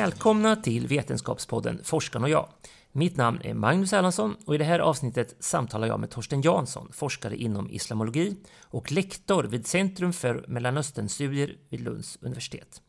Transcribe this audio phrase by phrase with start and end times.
[0.00, 2.48] Välkomna till Vetenskapspodden Forskarna och jag.
[2.92, 6.88] Mitt namn är Magnus Erlandsson och i det här avsnittet samtalar jag med Torsten Jansson,
[6.92, 12.82] forskare inom islamologi och lektor vid Centrum för Mellanösternstudier vid Lunds universitet.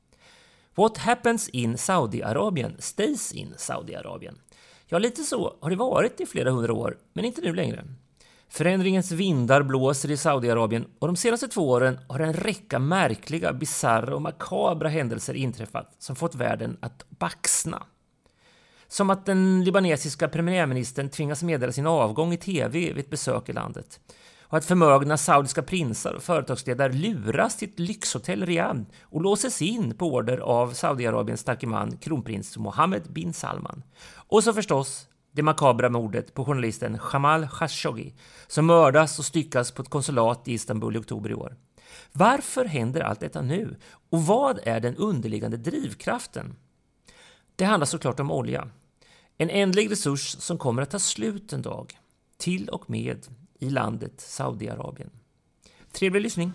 [0.75, 4.39] What happens in Saudiarabien stays in Saudiarabien.
[4.85, 7.85] Ja, lite så har det varit i flera hundra år, men inte nu längre.
[8.53, 14.15] Förändringens vindar blåser i Saudiarabien och de senaste två åren har en räcka märkliga, bisarra
[14.15, 17.83] och makabra händelser inträffat som fått världen att baxna.
[18.87, 23.53] Som att den libanesiska premiärministern tvingas meddela sin avgång i TV vid ett besök i
[23.53, 23.99] landet.
[24.41, 29.97] Och att förmögna saudiska prinsar och företagsledare luras till ett lyxhotell Riyadh och låses in
[29.97, 33.83] på order av Saudiarabiens starke man kronprins Mohammed bin Salman.
[34.15, 38.13] Och så förstås det makabra mordet på journalisten Jamal Khashoggi
[38.47, 41.57] som mördas och styckas på ett konsulat i Istanbul i oktober i år.
[42.11, 43.75] Varför händer allt detta nu?
[44.09, 46.55] Och vad är den underliggande drivkraften?
[47.55, 48.67] Det handlar såklart om olja.
[49.37, 51.99] En ändlig resurs som kommer att ta slut en dag.
[52.37, 53.27] Till och med
[53.59, 55.09] i landet Saudiarabien.
[55.91, 56.53] Trevlig lyssning!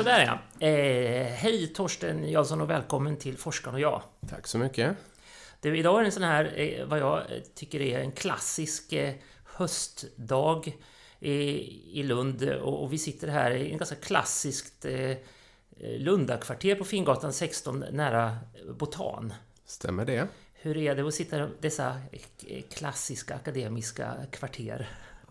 [0.00, 0.66] Sådär ja.
[0.66, 4.02] Eh, hej Torsten Jansson och välkommen till Forskaren och jag.
[4.28, 4.96] Tack så mycket.
[5.60, 7.22] Du, idag är det en sån här, eh, vad jag
[7.54, 10.76] tycker är en klassisk eh, höstdag
[11.18, 11.32] i,
[12.00, 15.16] i Lund och, vi sitter här i en ganska klassiskt eh,
[15.80, 18.38] Lundakvarter på Fingatan 16 nära
[18.78, 19.32] Botan.
[19.66, 20.28] Stämmer det.
[20.54, 22.00] Hur är det att sitta i dessa
[22.72, 24.88] klassiska akademiska kvarter?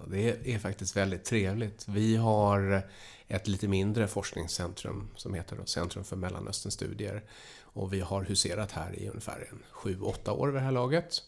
[0.08, 1.88] Det är faktiskt väldigt trevligt.
[1.88, 2.84] Vi har
[3.30, 7.24] ett lite mindre forskningscentrum som heter Centrum för Mellanösternstudier.
[7.62, 11.24] Och vi har huserat här i ungefär 7-8 år vid det här laget.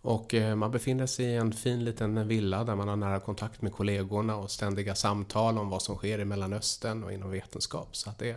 [0.00, 3.62] Och eh, man befinner sig i en fin liten villa där man har nära kontakt
[3.62, 7.96] med kollegorna och ständiga samtal om vad som sker i Mellanöstern och inom vetenskap.
[7.96, 8.36] Så att det,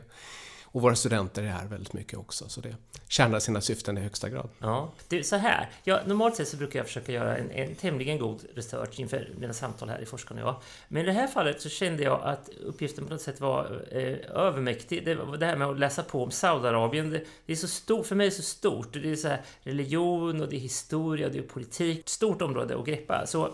[0.71, 2.75] och våra studenter är här väldigt mycket också, så det
[3.07, 4.49] tjänar sina syften i högsta grad.
[4.59, 5.69] Ja, det är så här.
[5.83, 9.53] Jag, normalt sett så brukar jag försöka göra en, en tämligen god research inför mina
[9.53, 10.55] samtal här i Forskarna och jag.
[10.87, 14.37] Men i det här fallet så kände jag att uppgiften på något sätt var eh,
[14.41, 15.05] övermäktig.
[15.05, 18.15] Det, det här med att läsa på om Saudiarabien, det, det, är så stort, för
[18.15, 18.93] mig är det så stort.
[18.93, 22.09] Det är så här religion och det är historia och det är politik.
[22.09, 23.27] Stort område att greppa.
[23.27, 23.53] Så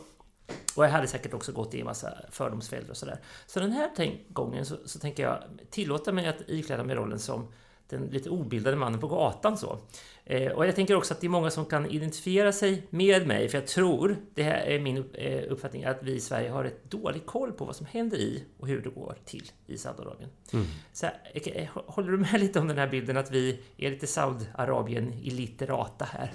[0.76, 3.20] och jag hade säkert också gått i en massa fördomsfällor och sådär.
[3.46, 3.90] Så den här
[4.30, 7.48] gången så, så tänker jag tillåta mig att ikläda mig rollen som
[7.90, 9.58] den lite obildade mannen på gatan.
[9.58, 9.80] Så.
[10.26, 13.50] Eh, och jag tänker också att det är många som kan identifiera sig med mig,
[13.50, 16.92] för jag tror, det här är min eh, uppfattning, att vi i Sverige har ett
[16.92, 20.30] dålig koll på vad som händer i och hur det går till i Saudiarabien.
[20.54, 20.66] Mm.
[20.94, 26.06] Så, eh, håller du med lite om den här bilden att vi är lite Saudiarabien-illiterata
[26.06, 26.34] här?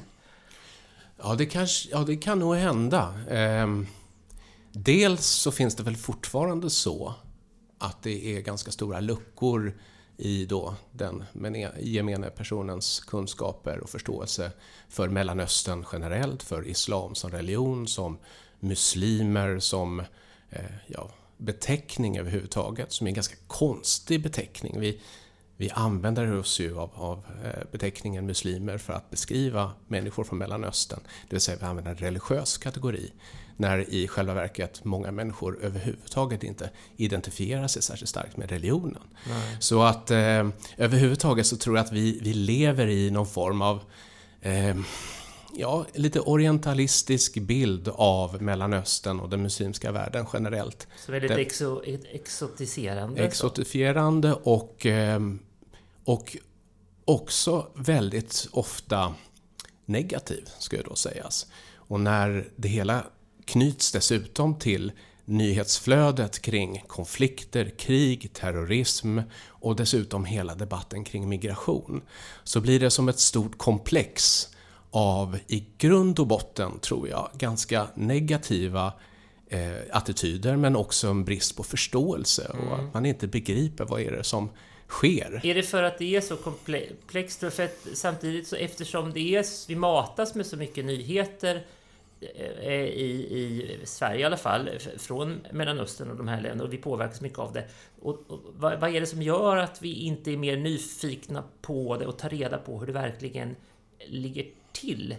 [1.17, 3.15] Ja, det, kanske, ja, det kan nog hända.
[3.31, 3.87] Um...
[4.73, 7.15] Dels så finns det väl fortfarande så
[7.79, 9.75] att det är ganska stora luckor
[10.17, 11.25] i då den
[11.81, 14.53] gemene personens kunskaper och förståelse
[14.89, 18.19] för Mellanöstern generellt, för islam som religion, som
[18.61, 20.01] muslimer, som
[20.51, 24.81] eh, ja, beteckning överhuvudtaget, som är en ganska konstig beteckning.
[24.81, 25.01] Vi,
[25.57, 31.01] vi använder oss ju av, av eh, beteckningen muslimer för att beskriva människor från Mellanöstern,
[31.29, 33.13] det vill säga vi använder en religiös kategori
[33.57, 39.03] när i själva verket många människor överhuvudtaget inte identifierar sig särskilt starkt med religionen.
[39.29, 39.57] Nej.
[39.61, 43.81] Så att eh, överhuvudtaget så tror jag att vi, vi lever i någon form av
[44.41, 44.77] eh,
[45.55, 50.87] ja, lite orientalistisk bild av Mellanöstern och den muslimska världen generellt.
[51.07, 51.83] Så väldigt exo,
[52.13, 53.25] exotiserande?
[53.25, 55.21] Exotifierande och, eh,
[56.05, 56.37] och
[57.05, 59.15] också väldigt ofta
[59.85, 61.47] negativ, skulle då sägas.
[61.75, 63.05] Och när det hela
[63.53, 64.93] knyts dessutom till
[65.25, 69.19] nyhetsflödet kring konflikter, krig, terrorism
[69.49, 72.03] och dessutom hela debatten kring migration.
[72.45, 74.49] Så blir det som ett stort komplex
[74.91, 78.93] av, i grund och botten, tror jag, ganska negativa
[79.49, 82.73] eh, attityder men också en brist på förståelse och mm.
[82.73, 84.51] att man inte begriper vad är det som
[84.89, 85.41] sker.
[85.45, 87.41] Är det för att det är så komplext?
[87.41, 91.67] För att samtidigt så eftersom det är, vi matas med så mycket nyheter
[92.61, 96.77] Eh, i, i Sverige i alla fall, från Mellanöstern och de här länderna och vi
[96.77, 97.69] påverkas mycket av det.
[98.01, 101.97] Och, och vad, vad, är det som gör att vi inte är mer nyfikna på
[101.97, 103.57] det och tar reda på hur det verkligen
[104.07, 105.15] ligger till?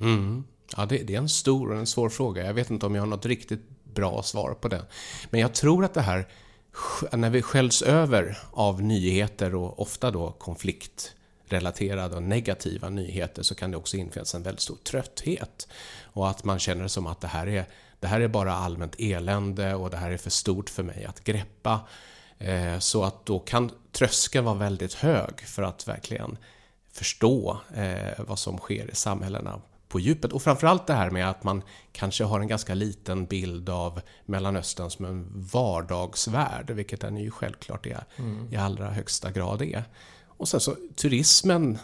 [0.00, 0.44] Mm.
[0.76, 2.46] Ja, det, det, är en stor och en svår fråga.
[2.46, 4.84] Jag vet inte om jag har något riktigt bra svar på den.
[5.30, 6.28] Men jag tror att det här,
[7.12, 11.14] när vi skäls över av nyheter och ofta då konflikt
[11.52, 15.68] relaterade och negativa nyheter så kan det också infinnas en väldigt stor trötthet.
[16.12, 17.64] Och att man känner som att det här är,
[18.00, 21.24] det här är bara allmänt elände och det här är för stort för mig att
[21.24, 21.80] greppa.
[22.38, 26.38] Eh, så att då kan tröskeln vara väldigt hög för att verkligen
[26.92, 29.60] förstå eh, vad som sker i samhällena
[29.92, 30.32] på djupet.
[30.32, 31.62] Och framförallt det här med att man
[31.92, 37.86] kanske har en ganska liten bild av Mellanöstern som en vardagsvärld, vilket den ju självklart
[37.86, 38.52] är, mm.
[38.52, 39.84] i allra högsta grad är.
[40.26, 41.78] Och sen så turismen,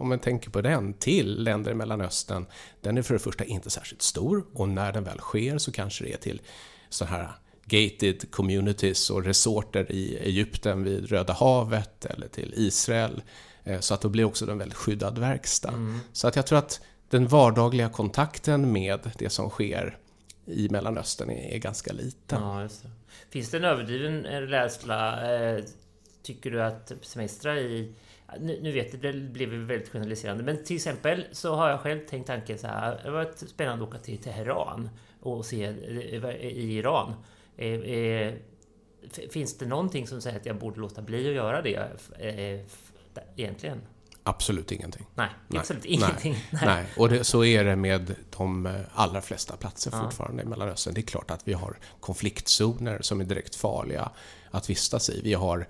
[0.00, 2.46] om man tänker på den, till länder i Mellanöstern,
[2.80, 6.04] den är för det första inte särskilt stor och när den väl sker så kanske
[6.04, 6.40] det är till
[6.88, 7.32] så här
[7.64, 13.22] gated communities och resorter i Egypten vid Röda havet eller till Israel.
[13.64, 15.68] Eh, så att då blir också en väldigt skyddad verkstad.
[15.68, 16.00] Mm.
[16.12, 16.80] Så att jag tror att
[17.10, 19.98] den vardagliga kontakten med det som sker
[20.46, 22.42] i Mellanöstern är, är ganska liten.
[22.42, 22.68] Ja,
[23.30, 25.64] Finns det en överdriven rädsla, eh,
[26.22, 27.92] tycker du, att semestra i
[28.40, 32.00] nu, nu vet jag, det blev väldigt generaliserande, men till exempel så har jag själv
[32.06, 33.00] tänkt tanken så här.
[33.04, 34.90] Det var spännande att åka till Teheran
[35.20, 37.14] och se eh, i Iran.
[37.56, 38.32] Eh,
[39.30, 41.90] finns det någonting som säger att jag borde låta bli att göra det
[43.36, 43.80] egentligen?
[44.22, 45.06] Absolut ingenting.
[45.14, 46.32] Nej, nej absolut ingenting.
[46.50, 46.86] Nej, nej.
[46.96, 50.02] och det, så är det med de eh, allra flesta platser ja.
[50.02, 50.94] fortfarande i Mellanöstern.
[50.94, 54.10] Det är klart att vi har konfliktzoner som är direkt farliga
[54.50, 55.20] att vistas i.
[55.24, 55.64] Vi har eh,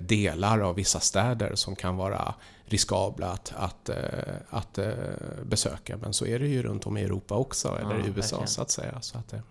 [0.00, 2.34] delar av vissa städer som kan vara
[2.70, 3.96] riskabla att, att, eh,
[4.50, 4.96] att, att
[5.42, 5.96] besöka.
[5.96, 8.48] Men så är det ju runt om i Europa också, eller ja, i USA verkligen.
[8.48, 9.00] så att säga.
[9.00, 9.42] Så att, mm.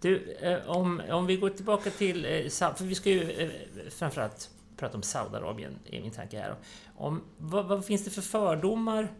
[0.00, 0.36] Du,
[0.66, 3.50] om, om vi går tillbaka till, för vi ska ju
[3.90, 6.54] framförallt prata om Saudiarabien, är min tanke här.
[6.96, 9.12] Om, vad, vad, finns det för fördomar?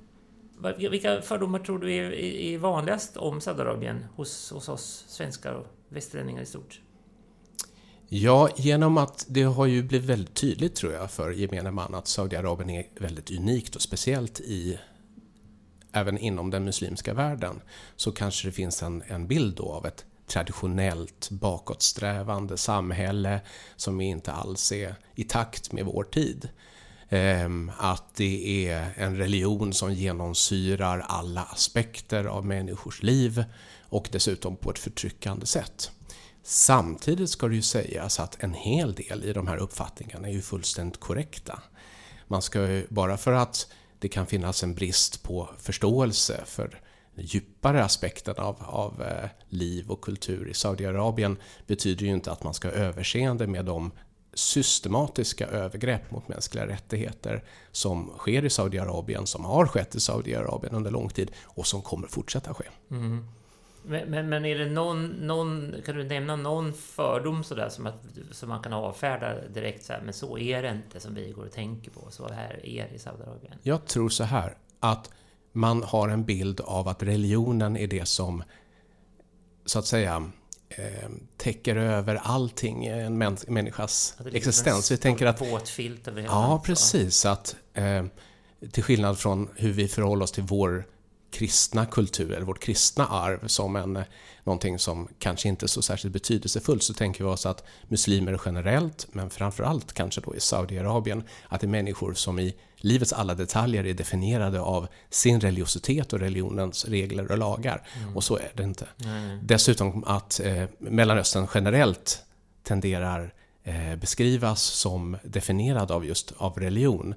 [0.76, 6.43] Vilka fördomar tror du är, är vanligast om Saudiarabien hos, hos oss svenskar och västerlänningar
[6.43, 6.81] i stort?
[8.12, 12.09] Ja, genom att det har ju blivit väldigt tydligt tror jag för gemene man att
[12.09, 14.79] Saudiarabien är väldigt unikt och speciellt i
[15.93, 17.61] även inom den muslimska världen
[17.97, 23.41] så kanske det finns en, en bild då av ett traditionellt bakåtsträvande samhälle
[23.77, 26.49] som inte alls är i takt med vår tid.
[27.09, 33.45] Ehm, att det är en religion som genomsyrar alla aspekter av människors liv
[33.83, 35.91] och dessutom på ett förtryckande sätt.
[36.52, 40.43] Samtidigt ska det ju sägas att en hel del i de här uppfattningarna är ju
[40.43, 41.62] fullständigt korrekta.
[42.26, 46.81] Man ska ju, bara för att det kan finnas en brist på förståelse för
[47.14, 51.37] djupare aspekten av, av eh, liv och kultur i Saudiarabien
[51.67, 53.93] betyder ju inte att man ska ha överseende med de
[54.35, 60.91] systematiska övergrepp mot mänskliga rättigheter som sker i Saudiarabien, som har skett i Saudiarabien under
[60.91, 62.64] lång tid och som kommer fortsätta ske.
[62.91, 63.26] Mm.
[63.82, 68.03] Men, men, men, är det någon, någon, kan du nämna någon fördom sådär som, att,
[68.31, 71.44] som man kan avfärda direkt så här, men så är det inte som vi går
[71.44, 73.55] och tänker på, så här är det i Saudiarabien?
[73.62, 75.11] Jag tror så här, att
[75.53, 78.43] man har en bild av att religionen är det som
[79.65, 80.31] så att säga
[80.69, 84.91] eh, täcker över allting i en människas liksom existens.
[84.91, 85.41] Vi tänker att...
[85.41, 87.26] Våt filt över hela Ja, precis.
[87.26, 88.05] Att, eh,
[88.71, 90.87] till skillnad från hur vi förhåller oss till vår
[91.31, 94.05] kristna kultur, eller vårt kristna arv som en, eh,
[94.44, 99.06] någonting som kanske inte är så särskilt betydelsefullt, så tänker vi oss att muslimer generellt,
[99.12, 103.87] men framförallt kanske då i Saudiarabien, att det är människor som i livets alla detaljer
[103.87, 107.88] är definierade av sin religiositet och religionens regler och lagar.
[107.97, 108.16] Mm.
[108.16, 108.87] Och så är det inte.
[109.04, 109.38] Mm.
[109.43, 112.23] Dessutom att eh, Mellanöstern generellt
[112.62, 117.14] tenderar eh, beskrivas som definierad av just av religion.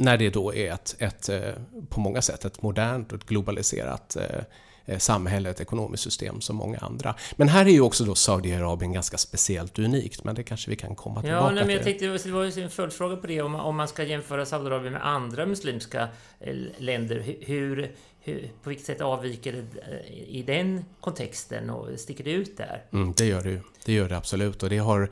[0.00, 1.52] När det då är ett, ett eh,
[1.88, 4.42] på många sätt ett modernt och ett globaliserat eh,
[4.88, 7.14] Eh, samhälle, ett ekonomiskt system som många andra.
[7.36, 10.94] Men här är ju också då Saudiarabien ganska speciellt unikt, men det kanske vi kan
[10.94, 11.98] komma tillbaka ja, nej, men jag till.
[11.98, 15.06] Tänkte, det var ju en följdfråga på det, om, om man ska jämföra Saudiarabien med
[15.06, 16.08] andra muslimska
[16.78, 17.36] länder.
[17.40, 22.84] Hur, hur, på vilket sätt avviker det i den kontexten och sticker det ut där?
[22.92, 25.02] Mm, det gör det Det gör det absolut och det har,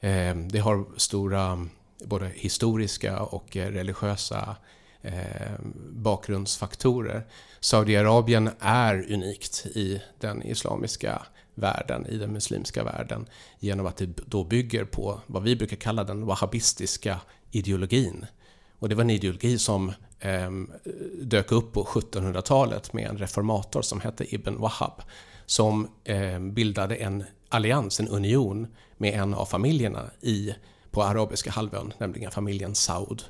[0.00, 1.66] eh, det har stora
[2.04, 4.56] både historiska och eh, religiösa
[5.02, 5.52] eh,
[5.90, 7.26] bakgrundsfaktorer.
[7.60, 11.22] Saudiarabien är unikt i den islamiska
[11.54, 13.26] världen, i den muslimska världen,
[13.58, 18.26] genom att det då bygger på vad vi brukar kalla den wahhabistiska ideologin.
[18.78, 20.50] Och det var en ideologi som eh,
[21.22, 25.02] dök upp på 1700-talet med en reformator som hette Ibn Wahhab,
[25.46, 28.66] som eh, bildade en allians, en union,
[28.96, 30.54] med en av familjerna i,
[30.92, 33.24] på arabiska halvön, nämligen familjen Saud.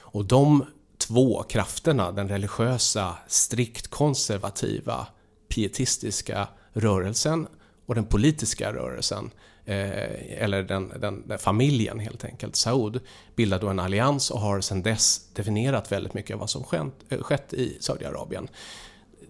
[0.00, 0.64] Och de
[0.98, 5.06] två krafterna, den religiösa, strikt konservativa,
[5.48, 7.46] pietistiska rörelsen
[7.86, 9.30] och den politiska rörelsen,
[9.64, 13.00] eh, eller den, den, den, familjen helt enkelt, Saud,
[13.36, 16.92] bildade då en allians och har sedan dess definierat väldigt mycket av vad som skett,
[17.08, 18.48] eh, skett i Saudiarabien.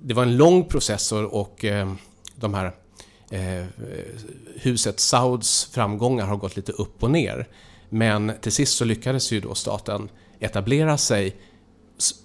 [0.01, 1.93] Det var en lång process och eh,
[2.35, 2.73] de här
[3.31, 3.67] eh,
[4.55, 7.49] huset Sauds framgångar har gått lite upp och ner.
[7.89, 10.09] Men till sist så lyckades ju då staten
[10.41, 11.37] etablera sig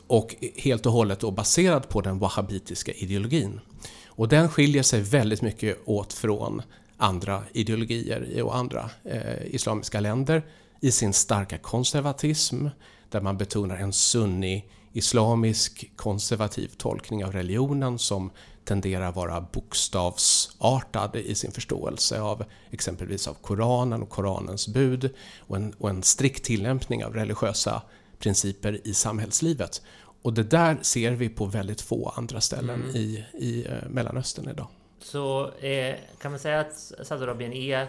[0.08, 3.60] och helt och hållet då baserad på den wahhabitiska ideologin.
[4.06, 6.62] Och den skiljer sig väldigt mycket åt från
[6.98, 10.44] andra ideologier och andra eh, islamiska länder
[10.82, 12.68] i sin starka konservatism,
[13.10, 18.32] där man betonar en sunni islamisk konservativ tolkning av religionen som
[18.66, 25.56] tenderar att vara bokstavsartad i sin förståelse av exempelvis av Koranen och Koranens bud och
[25.56, 27.82] en, och en strikt tillämpning av religiösa
[28.20, 29.82] principer i samhällslivet.
[30.22, 32.96] Och det där ser vi på väldigt få andra ställen mm.
[32.96, 34.68] i, i eh, Mellanöstern idag.
[35.00, 37.88] Så eh, kan man säga att Saudiarabien är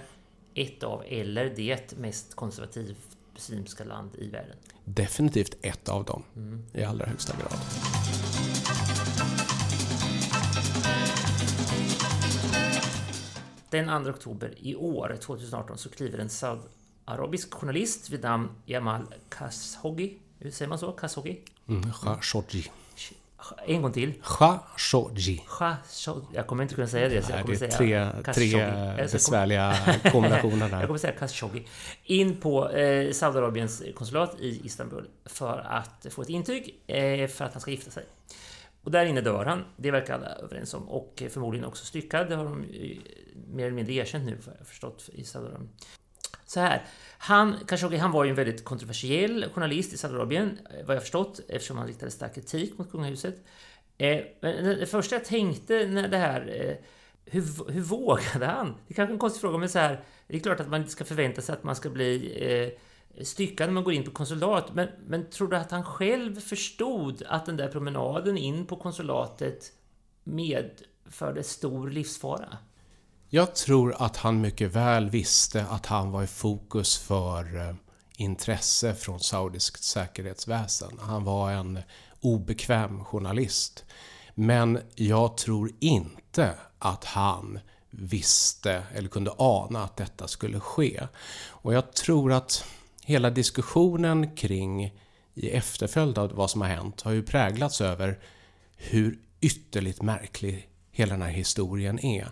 [0.54, 4.56] ett av, eller det mest konservativt muslimska land i världen?
[4.84, 6.64] Definitivt ett av dem, mm.
[6.72, 7.58] i allra högsta grad.
[13.72, 20.18] Den 2 oktober i år, 2018, så kliver en saudiarabisk journalist vid namn Jamal Khashoggi,
[20.38, 20.92] hur säger man så?
[20.92, 21.40] Khashoggi?
[21.68, 22.70] Mm, Khashoggi.
[23.66, 24.14] En gång till.
[24.22, 25.42] Khashoggi.
[26.34, 27.22] Jag kommer inte kunna säga det.
[27.22, 29.76] Så jag kommer det är tre, tre besvärliga
[30.12, 30.76] kombinationer där.
[30.78, 31.66] jag kommer säga Khashoggi.
[32.04, 37.52] In på eh, Saudiarabiens konsulat i Istanbul för att få ett intyg eh, för att
[37.52, 38.04] han ska gifta sig.
[38.82, 40.88] Och där inne dör han, det verkar alla överens om.
[40.88, 42.60] Och förmodligen också styckad, det har de
[43.52, 45.70] mer eller mindre erkänt nu, har jag förstått, i Saudiarabien.
[46.46, 46.84] Så här,
[47.18, 51.40] han, Khashoggi, han var ju en väldigt kontroversiell journalist i Saudiarabien, eh, vad jag förstått,
[51.48, 53.36] eftersom han riktade stark kritik mot kungahuset.
[53.98, 56.60] Eh, men det första jag tänkte när det här...
[56.60, 56.76] Eh,
[57.24, 58.66] hur, hur vågade han?
[58.66, 60.92] Det är kanske en konstig fråga, men så här, det är klart att man inte
[60.92, 62.68] ska förvänta sig att man ska bli eh,
[63.22, 67.22] styckad när man går in på konsulat, men, men tror du att han själv förstod
[67.28, 69.72] att den där promenaden in på konsulatet
[70.24, 72.58] medförde stor livsfara?
[73.28, 77.74] Jag tror att han mycket väl visste att han var i fokus för eh,
[78.16, 80.98] intresse från saudiskt säkerhetsväsen.
[81.00, 81.78] Han var en
[82.20, 83.84] obekväm journalist.
[84.34, 87.58] Men jag tror inte att han
[87.90, 91.06] visste eller kunde ana att detta skulle ske.
[91.48, 92.64] Och jag tror att
[93.04, 94.94] hela diskussionen kring
[95.34, 98.18] i efterföljd av vad som har hänt har ju präglats över
[98.76, 102.28] hur ytterligt märklig hela den här historien är.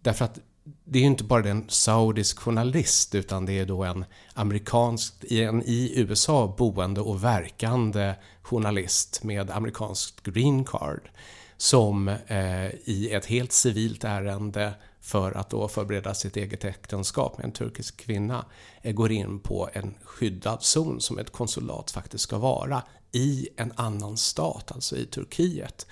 [0.00, 0.38] Därför att
[0.84, 4.04] det är ju inte bara en saudisk journalist utan det är då en
[4.34, 11.10] amerikansk, en i USA boende och verkande journalist med amerikanskt green card
[11.56, 17.44] som eh, i ett helt civilt ärende för att då förbereda sitt eget äktenskap med
[17.44, 18.44] en turkisk kvinna
[18.82, 22.82] eh, går in på en skyddad zon som ett konsulat faktiskt ska vara
[23.12, 25.86] i en annan stat, alltså i Turkiet.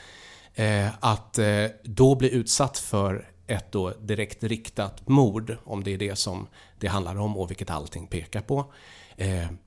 [0.54, 5.98] Eh, att eh, då bli utsatt för ett då direkt riktat mord, om det är
[5.98, 6.46] det som
[6.78, 8.72] det handlar om och vilket allting pekar på.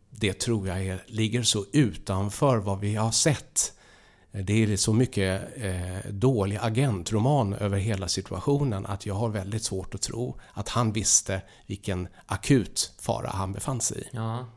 [0.10, 3.74] Det tror jag är, ligger så utanför vad vi har sett.
[4.34, 9.64] Eh, det är så mycket eh, dålig agentroman över hela situationen att jag har väldigt
[9.64, 14.06] svårt att tro att han visste vilken akut fara han befann sig i.
[14.12, 14.48] Ja.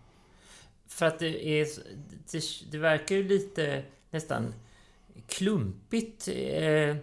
[0.88, 1.66] För att det, är,
[2.32, 4.54] det, det verkar ju lite nästan
[5.26, 6.28] klumpigt.
[6.28, 6.96] Eh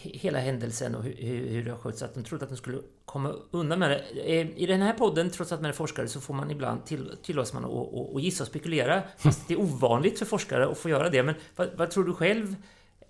[0.00, 2.78] hela händelsen och hur, hur det har skötts, att de trodde att de skulle
[3.08, 4.20] komma undan med det.
[4.40, 7.16] Eh, I den här podden, trots att man är forskare, så får man ibland till,
[7.22, 9.02] tillåts man att, att gissa och spekulera.
[9.16, 11.22] Fast det är ovanligt för forskare att få göra det.
[11.22, 12.56] Men vad, vad tror du själv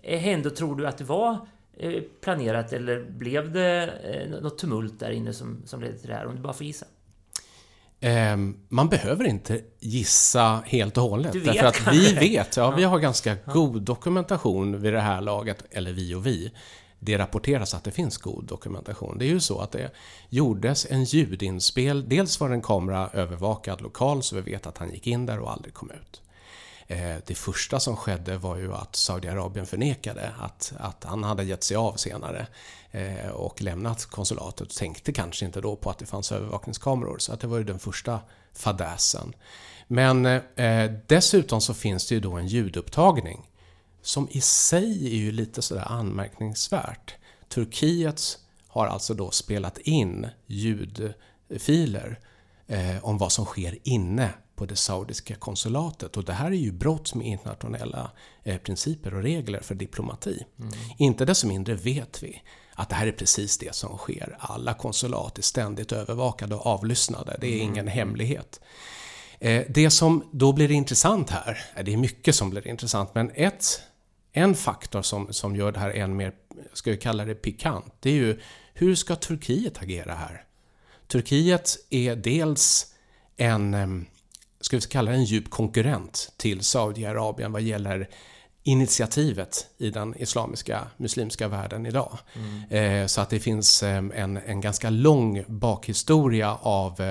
[0.03, 0.51] hände?
[0.51, 1.37] Tror du att det var
[1.77, 6.15] eh, planerat eller blev det eh, något tumult där inne som, som ledde till det
[6.15, 6.25] här?
[6.25, 6.85] Om du bara får gissa.
[8.01, 11.35] Ehm, man behöver inte gissa helt och hållet.
[11.35, 15.63] Vet därför att vi vet, ja, vi har ganska god dokumentation vid det här laget,
[15.71, 16.51] eller vi och vi.
[16.99, 19.17] Det rapporteras att det finns god dokumentation.
[19.17, 19.91] Det är ju så att det
[20.29, 22.09] gjordes en ljudinspel.
[22.09, 25.51] Dels var en kamera övervakad lokal så vi vet att han gick in där och
[25.51, 26.21] aldrig kom ut.
[26.87, 31.63] Eh, det första som skedde var ju att Saudiarabien förnekade att, att han hade gett
[31.63, 32.47] sig av senare
[32.91, 37.17] eh, och lämnat konsulatet och tänkte kanske inte då på att det fanns övervakningskameror.
[37.19, 38.19] Så att det var ju den första
[38.53, 39.33] fadäsen.
[39.87, 43.48] Men eh, dessutom så finns det ju då en ljudupptagning
[44.09, 47.15] som i sig är ju lite sådär anmärkningsvärt.
[47.49, 52.19] Turkiet har alltså då spelat in ljudfiler
[52.67, 56.17] eh, om vad som sker inne på det saudiska konsulatet.
[56.17, 58.11] Och det här är ju brott med internationella
[58.43, 60.45] eh, principer och regler för diplomati.
[60.59, 60.73] Mm.
[60.97, 62.41] Inte desto mindre vet vi
[62.73, 64.37] att det här är precis det som sker.
[64.39, 67.37] Alla konsulat är ständigt övervakade och avlyssnade.
[67.41, 67.73] Det är mm.
[67.73, 68.59] ingen hemlighet.
[69.39, 73.81] Eh, det som då blir intressant här, det är mycket som blir intressant, men ett
[74.31, 76.33] En faktor som, som gör det här än mer,
[76.73, 78.39] ska vi kalla det pikant, det är ju
[78.73, 80.43] hur ska Turkiet agera här?
[81.07, 82.93] Turkiet är dels
[83.37, 84.05] en,
[84.61, 88.09] ska vi kalla det en djup konkurrent till Saudiarabien vad gäller
[88.63, 92.17] initiativet i den islamiska muslimska världen idag.
[92.69, 93.07] Mm.
[93.07, 97.01] Så att det finns en, en ganska lång bakhistoria av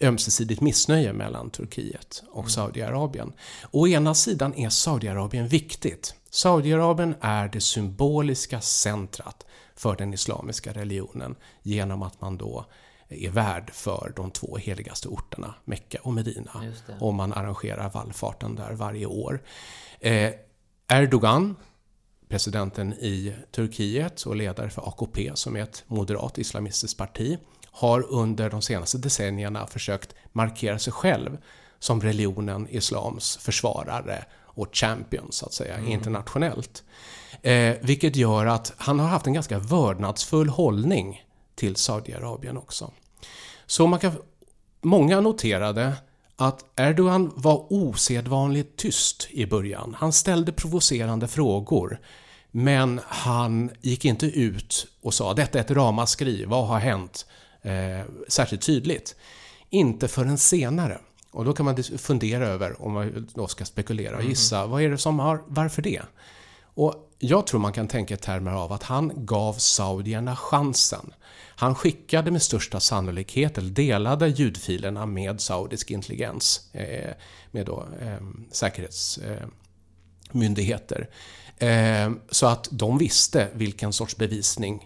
[0.00, 2.50] ömsesidigt missnöje mellan Turkiet och mm.
[2.50, 3.32] Saudiarabien.
[3.70, 6.14] Å ena sidan är Saudiarabien viktigt.
[6.30, 12.66] Saudiarabien är det symboliska centrat för den islamiska religionen genom att man då
[13.08, 16.64] är värd för de två heligaste orterna, Mecka och Medina.
[17.00, 19.42] Och man arrangerar vallfarten där varje år.
[20.00, 20.32] Eh,
[20.88, 21.56] Erdogan,
[22.28, 27.38] presidenten i Turkiet och ledare för AKP som är ett moderat islamistiskt parti,
[27.78, 31.38] har under de senaste decennierna försökt markera sig själv
[31.78, 35.88] som religionen islams försvarare och champion så att säga mm.
[35.88, 36.82] internationellt.
[37.42, 42.90] Eh, vilket gör att han har haft en ganska vördnadsfull hållning till Saudiarabien också.
[43.66, 44.12] Så man kan,
[44.82, 45.92] många noterade
[46.36, 49.96] att Erdogan var osedvanligt tyst i början.
[49.98, 52.00] Han ställde provocerande frågor.
[52.50, 57.26] Men han gick inte ut och sa detta är ett ramaskri, vad har hänt?
[57.62, 59.16] Eh, särskilt tydligt.
[59.70, 60.98] Inte förrän senare.
[61.30, 64.70] Och då kan man fundera över, om man då ska spekulera och gissa, mm.
[64.70, 66.02] vad är det som har, varför det?
[66.62, 71.14] Och jag tror man kan tänka i termer av att han gav saudierna chansen.
[71.56, 77.12] Han skickade med största sannolikhet, eller delade ljudfilerna med saudisk intelligens, eh,
[77.50, 78.18] med då eh,
[78.50, 81.08] säkerhetsmyndigheter.
[81.58, 84.80] Eh, så att de visste vilken sorts bevisning eh,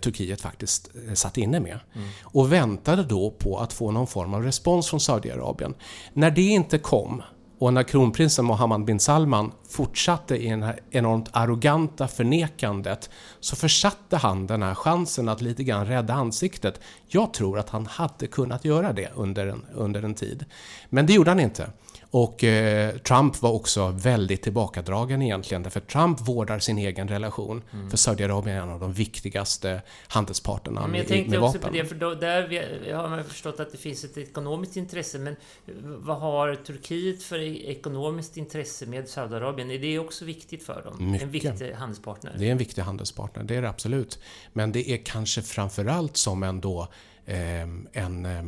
[0.00, 1.78] Turkiet faktiskt eh, satt inne med.
[1.94, 2.08] Mm.
[2.22, 5.74] Och väntade då på att få någon form av respons från Saudiarabien.
[6.12, 7.22] När det inte kom
[7.62, 13.10] och när kronprinsen Mohammed bin Salman fortsatte i det här enormt arroganta förnekandet
[13.40, 16.80] så försatte han den här chansen att lite grann rädda ansiktet.
[17.08, 20.44] Jag tror att han hade kunnat göra det under en, under en tid.
[20.88, 21.70] Men det gjorde han inte.
[22.14, 27.62] Och eh, Trump var också väldigt tillbakadragen egentligen därför Trump vårdar sin egen relation.
[27.72, 27.90] Mm.
[27.90, 31.60] För Saudiarabien är en av de viktigaste handelspartnerna men jag tänkte också vapen.
[31.60, 35.18] på det, för då, där har man förstått att det finns ett ekonomiskt intresse.
[35.18, 35.36] Men
[35.98, 39.70] vad har Turkiet för ekonomiskt intresse med Saudiarabien?
[39.70, 41.10] Är det också viktigt för dem?
[41.10, 41.22] Mycket.
[41.22, 42.34] En viktig handelspartner?
[42.38, 44.18] Det är en viktig handelspartner, det är det absolut.
[44.52, 46.88] Men det är kanske framförallt som en då
[47.26, 48.42] eh, en eh,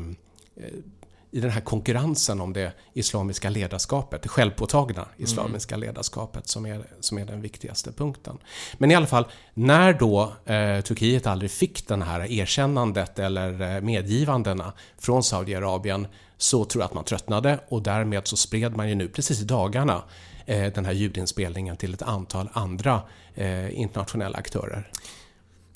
[1.34, 5.14] i den här konkurrensen om det islamiska ledarskapet, det självpåtagna mm.
[5.18, 5.86] islamiska mm.
[5.86, 8.38] ledarskapet som är, som är den viktigaste punkten.
[8.78, 13.80] Men i alla fall, när då eh, Turkiet aldrig fick det här erkännandet eller eh,
[13.80, 18.94] medgivandena från Saudiarabien så tror jag att man tröttnade och därmed så spred man ju
[18.94, 20.02] nu precis i dagarna
[20.46, 23.02] eh, den här ljudinspelningen till ett antal andra
[23.34, 24.90] eh, internationella aktörer.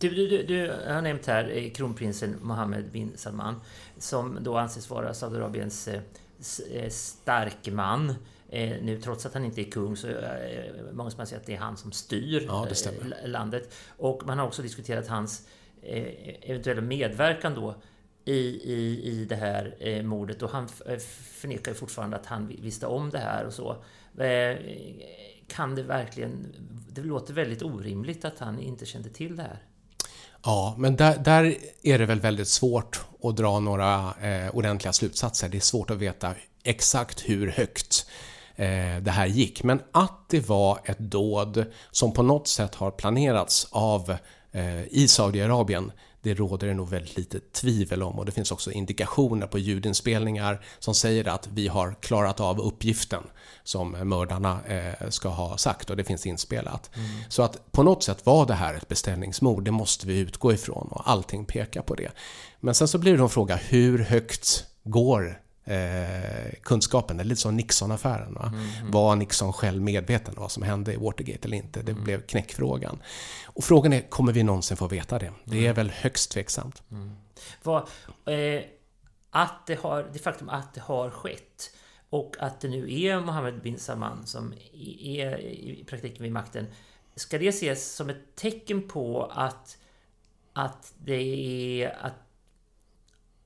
[0.00, 3.60] Du, du, du, har nämnt här eh, kronprinsen Mohammed bin Salman
[3.98, 6.00] som då anses vara Saudiarabiens eh,
[6.72, 8.14] eh, starke man.
[8.82, 11.54] nu trots att han inte är kung så är det många som säger att det
[11.54, 12.66] är han som styr ja,
[13.24, 13.74] landet.
[13.96, 15.48] Och man har också diskuterat hans
[16.42, 17.74] eventuella medverkan då
[18.24, 18.38] i,
[18.72, 23.46] i, i det här mordet och han förnekar fortfarande att han visste om det här
[23.46, 23.84] och så.
[25.46, 26.46] Kan det verkligen...
[26.90, 29.67] Det låter väldigt orimligt att han inte kände till det här.
[30.44, 35.48] Ja, men där, där, är det väl väldigt svårt att dra några eh, ordentliga slutsatser.
[35.48, 38.06] Det är svårt att veta exakt hur högt
[38.56, 39.62] eh, det här gick.
[39.62, 44.16] Men att det var ett dåd som på något sätt har planerats av
[44.52, 48.72] eh, i Saudiarabien det råder det nog väldigt lite tvivel om och det finns också
[48.72, 53.22] indikationer på ljudinspelningar som säger att vi har klarat av uppgiften
[53.64, 56.90] som mördarna eh, ska ha sagt och det finns inspelat.
[56.94, 57.08] Mm.
[57.28, 60.88] Så att på något sätt var det här ett beställningsmord, det måste vi utgå ifrån
[60.90, 62.10] och allting pekar på det.
[62.60, 67.16] Men sen så blir det en fråga, hur högt går eh, kunskapen.
[67.16, 68.36] Det är lite som Nixon-affären.
[68.36, 68.90] Mm, mm.
[68.90, 71.82] Var Nixon själv medveten om vad som hände i Watergate eller inte?
[71.82, 72.04] Det mm.
[72.04, 72.98] blev knäckfrågan.
[73.46, 75.32] Och frågan är, kommer vi någonsin få veta det?
[75.44, 75.74] Det är mm.
[75.74, 76.82] väl högst tveksamt.
[76.90, 77.16] Mm.
[77.62, 77.82] Vad,
[78.26, 78.62] eh,
[79.30, 81.70] att det, har, det faktum att det har skett
[82.10, 84.54] och att det nu är Mohammed bin Salman som
[85.02, 86.66] är i praktiken vid makten.
[87.16, 89.78] Ska det ses som ett tecken på att,
[90.52, 92.27] att det är att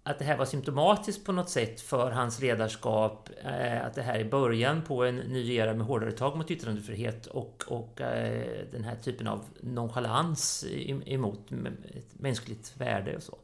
[0.04, 3.28] att det här var symptomatiskt på något sätt för hans ledarskap.
[3.44, 7.26] Eh, att det här är början på en ny era med hårdare tag mot yttrandefrihet
[7.26, 10.64] och, och eh, den här typen av nonchalans
[11.06, 11.50] emot
[12.12, 13.38] mänskligt värde och så.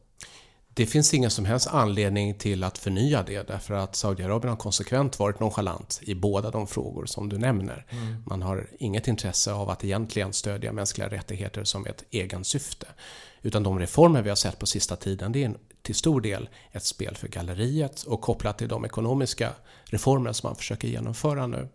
[0.75, 5.19] Det finns ingen som helst anledning till att förnya det därför att Saudiarabien har konsekvent
[5.19, 7.87] varit nonchalant i båda de frågor som du nämner.
[7.91, 8.23] Mm.
[8.27, 12.87] Man har inget intresse av att egentligen stödja mänskliga rättigheter som ett egensyfte.
[13.43, 15.55] Utan de reformer vi har sett på sista tiden det är
[15.89, 19.51] till stor del ett spel för galleriet och kopplat till de ekonomiska
[19.85, 21.69] reformer som man försöker genomföra nu.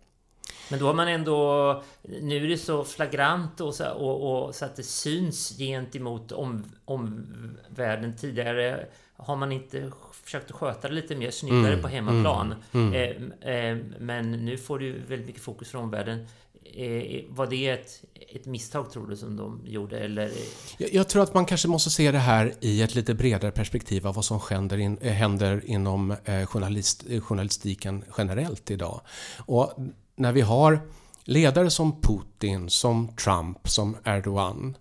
[0.70, 1.82] Men då har man ändå...
[2.02, 6.64] Nu är det så flagrant och så, och, och så att det syns gentemot om,
[6.84, 8.16] omvärlden.
[8.16, 9.92] Tidigare har man inte
[10.24, 12.54] försökt att sköta det lite mer snyggare mm, på hemmaplan.
[12.72, 13.32] Mm, mm.
[13.42, 16.26] Eh, eh, men nu får du väldigt mycket fokus från omvärlden.
[16.72, 19.98] Eh, var det ett, ett misstag tror du som de gjorde?
[19.98, 20.30] Eller?
[20.78, 24.06] Jag, jag, tror att man kanske måste se det här i ett lite bredare perspektiv
[24.06, 29.00] av vad som händer, in, eh, händer inom eh, journalist, journalistiken generellt idag.
[29.38, 29.72] Och
[30.16, 30.80] när vi har
[31.24, 34.76] ledare som Putin, som Trump, som Erdogan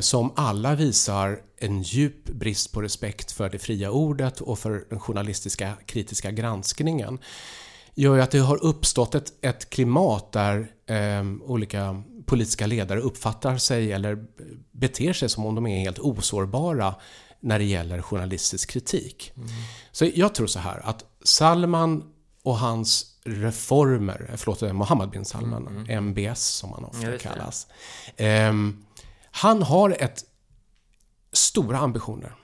[0.00, 5.00] som alla visar en djup brist på respekt för det fria ordet och för den
[5.00, 7.18] journalistiska kritiska granskningen
[7.94, 13.56] gör ju att det har uppstått ett, ett klimat där eh, olika politiska ledare uppfattar
[13.56, 14.24] sig eller
[14.72, 16.94] beter sig som om de är helt osårbara
[17.40, 19.32] när det gäller journalistisk kritik.
[19.36, 19.48] Mm.
[19.92, 22.04] Så jag tror så här att Salman
[22.42, 26.04] och hans reformer, förlåt, Mohammed bin Salman, mm, mm.
[26.04, 27.66] MBS som han ofta kallas.
[28.16, 28.52] Eh,
[29.30, 30.24] han har ett
[31.32, 32.34] stora ambitioner.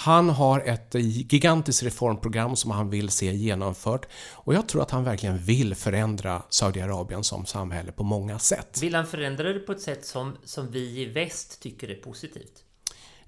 [0.00, 5.04] Han har ett gigantiskt reformprogram som han vill se genomfört och jag tror att han
[5.04, 8.82] verkligen vill förändra Saudiarabien som samhälle på många sätt.
[8.82, 12.64] Vill han förändra det på ett sätt som, som vi i väst tycker är positivt?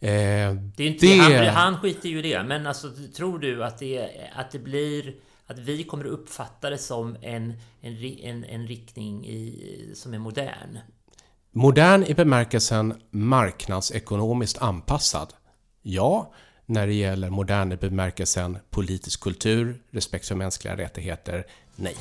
[0.01, 0.11] Eh,
[0.77, 1.19] det är inte, det...
[1.19, 5.15] Han, han skiter ju i det, men alltså, tror du att det, att det blir
[5.47, 10.19] att vi kommer att uppfatta det som en, en, en, en riktning i, som är
[10.19, 10.79] modern.
[11.51, 15.35] Modern i bemärkelsen marknadsekonomiskt anpassad.
[15.83, 16.33] Ja,
[16.67, 21.47] när det gäller modern bemärkelsen politisk kultur, respekt för mänskliga rättigheter,
[21.77, 21.97] nej.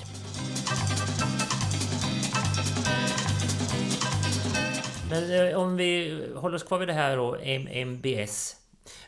[5.09, 7.37] Men eh, om vi håller oss kvar vid det här då,
[7.85, 8.55] MBS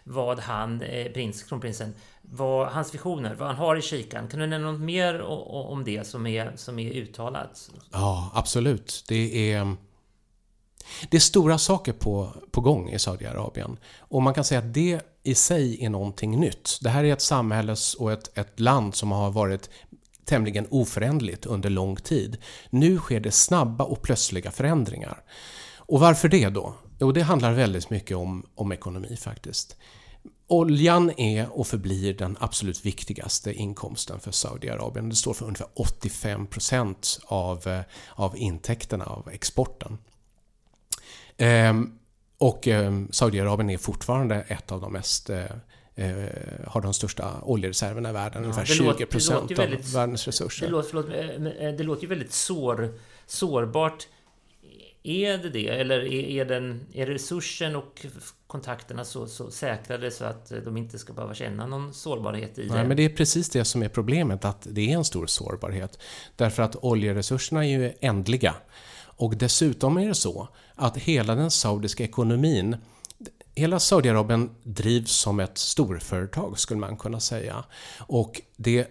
[0.03, 4.27] vad han, eh, prins, kronprinsen, vad hans visioner, vad han har i kikan.
[4.27, 7.71] Kan du nämna något mer om det som är, som är uttalat?
[7.91, 9.05] Ja, absolut.
[9.07, 9.75] Det är,
[11.09, 13.77] det är stora saker på, på gång i Saudiarabien.
[13.99, 16.79] Och man kan säga att det i sig är någonting nytt.
[16.81, 19.69] Det här är ett samhälle och ett, ett land som har varit
[20.25, 22.37] tämligen oföränderligt under lång tid.
[22.69, 25.23] Nu sker det snabba och plötsliga förändringar.
[25.77, 26.75] Och varför det då?
[26.99, 29.77] Jo, det handlar väldigt mycket om, om ekonomi faktiskt.
[30.47, 35.09] Oljan är och förblir den absolut viktigaste inkomsten för Saudiarabien.
[35.09, 39.97] Det står för ungefär 85% av, eh, av intäkterna av exporten.
[41.37, 41.99] Ehm,
[42.43, 45.43] och ehm, Saudiarabien är fortfarande ett av de mest eh,
[45.95, 46.29] eh,
[46.67, 50.65] har de största oljereserverna i världen, ja, ungefär 20% låter, av väldigt, världens resurser.
[50.65, 52.93] Det låter, förlåt, det låter ju väldigt sår,
[53.25, 54.07] sårbart
[55.03, 55.67] är det det?
[55.67, 58.05] Eller är, den, är resursen och
[58.47, 62.73] kontakterna så, så säkrade så att de inte ska behöva känna någon sårbarhet i det?
[62.73, 65.99] Nej, men det är precis det som är problemet, att det är en stor sårbarhet.
[66.35, 68.55] Därför att oljeresurserna är ju ändliga.
[69.23, 72.77] Och dessutom är det så att hela den saudiska ekonomin
[73.55, 77.63] Hela Saudiarabien drivs som ett storföretag skulle man kunna säga.
[77.99, 78.87] Och det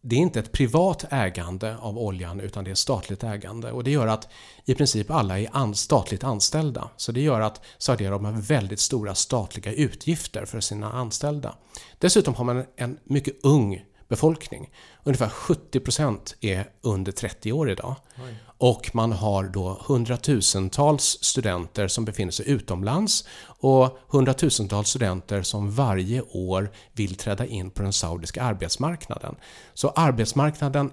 [0.00, 3.90] det är inte ett privat ägande av oljan utan det är statligt ägande och det
[3.90, 4.28] gör att
[4.64, 6.90] i princip alla är statligt anställda.
[6.96, 11.54] Så det gör att Saudiarabien har väldigt stora statliga utgifter för sina anställda.
[11.98, 14.70] Dessutom har man en mycket ung befolkning.
[15.04, 17.96] Ungefär 70% är under 30 år idag.
[18.16, 18.34] Oj.
[18.58, 26.22] Och man har då hundratusentals studenter som befinner sig utomlands och hundratusentals studenter som varje
[26.22, 29.34] år vill träda in på den saudiska arbetsmarknaden.
[29.74, 30.90] Så arbetsmarknaden,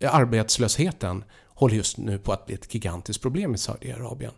[0.00, 4.32] eh, arbetslösheten håller just nu på att bli ett gigantiskt problem i Saudiarabien.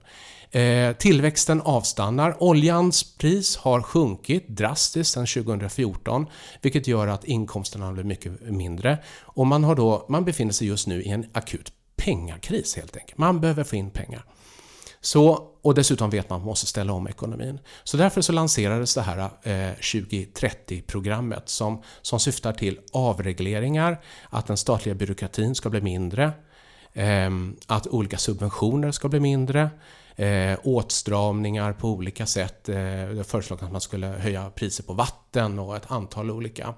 [0.51, 2.43] Eh, tillväxten avstannar.
[2.43, 6.27] Oljans pris har sjunkit drastiskt sedan 2014
[6.63, 8.99] vilket gör att inkomsterna blir mycket mindre.
[9.21, 11.73] Och man, har då, man befinner sig just nu i en akut
[12.05, 13.19] pengakris helt enkelt.
[13.19, 14.25] Man behöver få in pengar.
[15.01, 17.59] Så, och dessutom vet man att man måste ställa om ekonomin.
[17.85, 24.57] Så därför så lanserades det här eh, 2030-programmet som, som syftar till avregleringar, att den
[24.57, 26.33] statliga byråkratin ska bli mindre,
[26.93, 27.31] eh,
[27.67, 29.71] att olika subventioner ska bli mindre,
[30.19, 32.69] eh, åtstramningar på olika sätt.
[32.69, 36.75] Eh, det har föreslagit att man skulle höja priser på vatten och ett antal olika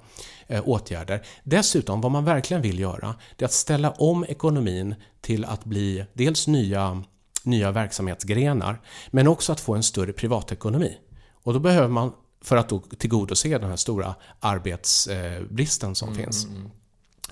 [0.46, 1.26] eh, åtgärder.
[1.44, 6.04] Dessutom, vad man verkligen vill göra, det är att ställa om ekonomin till att bli
[6.12, 7.02] dels nya,
[7.42, 10.98] nya verksamhetsgrenar, men också att få en större privatekonomi.
[11.42, 12.12] Och då behöver man
[12.44, 16.44] för att då tillgodose den här stora arbetsbristen som mm, finns.
[16.44, 16.70] Mm, mm.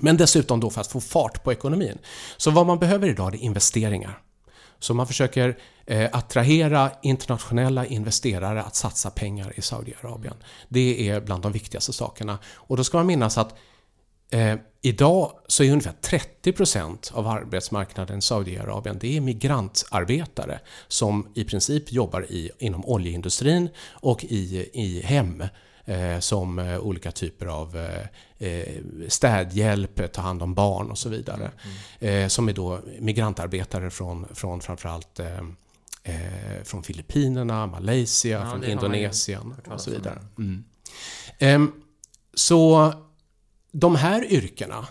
[0.01, 1.99] Men dessutom då för att få fart på ekonomin.
[2.37, 4.23] Så vad man behöver idag är investeringar.
[4.79, 10.35] Så man försöker eh, attrahera internationella investerare att satsa pengar i Saudiarabien.
[10.69, 12.39] Det är bland de viktigaste sakerna.
[12.55, 13.55] Och då ska man minnas att
[14.31, 15.95] eh, idag så är ungefär
[16.43, 23.69] 30% av arbetsmarknaden i Saudiarabien det är migrantarbetare som i princip jobbar i, inom oljeindustrin
[23.91, 25.49] och i, i hem eh,
[26.21, 31.51] som eh, olika typer av eh, eh städhjälp, ta hand om barn och så vidare.
[32.01, 32.25] Mm.
[32.25, 39.55] Eh, som är då migrantarbetare från, från framförallt eh, från Filippinerna, Malaysia, ja, från Indonesien
[39.67, 40.19] och så vidare.
[40.39, 40.65] Mm.
[41.39, 41.73] Ehm,
[42.35, 42.93] så
[43.73, 44.87] de här yrkena,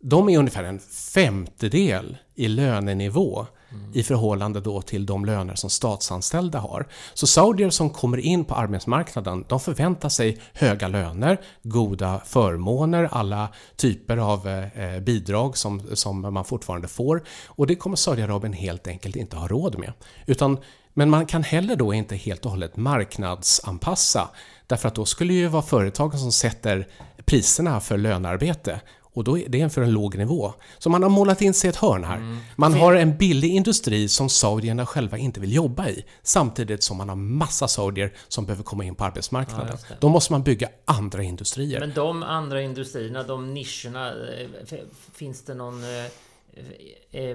[0.00, 0.80] de är ungefär en
[1.14, 3.90] femtedel i lönenivå mm.
[3.94, 6.86] i förhållande då till de löner som statsanställda har.
[7.14, 13.48] Så saudier som kommer in på arbetsmarknaden, de förväntar sig höga löner, goda förmåner, alla
[13.76, 17.24] typer av eh, bidrag som, som man fortfarande får.
[17.46, 19.92] Och det kommer Saudiarabien helt enkelt inte ha råd med.
[20.26, 20.58] Utan
[20.96, 24.28] men man kan heller då inte helt och hållet marknadsanpassa
[24.66, 26.88] därför att då skulle det ju vara företagen som sätter
[27.24, 28.80] priserna för lönearbete
[29.14, 30.54] och då är det för en låg nivå.
[30.78, 32.16] Så man har målat in sig i ett hörn här.
[32.16, 32.38] Mm.
[32.56, 36.04] Man har en billig industri som saudierna själva inte vill jobba i.
[36.22, 39.76] Samtidigt som man har massa saudier som behöver komma in på arbetsmarknaden.
[39.88, 41.80] Ja, Då måste man bygga andra industrier.
[41.80, 44.78] Men de andra industrierna, de nischerna, eh,
[45.12, 46.10] finns det någon eh,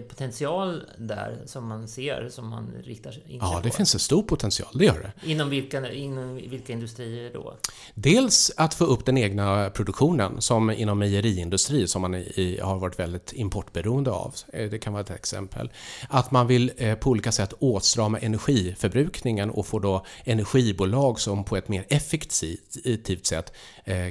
[0.10, 3.76] potential där som man ser, som man riktar in Ja, det på.
[3.76, 5.32] finns en stor potential, det gör det.
[5.32, 7.58] Inom vilka, inom vilka industrier då?
[7.94, 13.00] Dels att få upp den egna produktionen, som inom mejeriindustri, som man i, har varit
[13.00, 14.36] väldigt importberoende av.
[14.54, 15.72] Eh, det kan vara ett exempel.
[16.10, 21.58] Att man vill eh, på olika sätt åtstrama energiförbrukningen och få då energibolag som på
[21.58, 23.54] ett mer effektivt sätt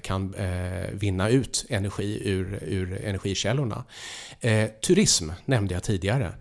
[0.03, 0.35] kan
[0.93, 3.85] vinna ut energi ur, ur energikällorna.
[4.99, 6.33] Turism nämnde jag tidigare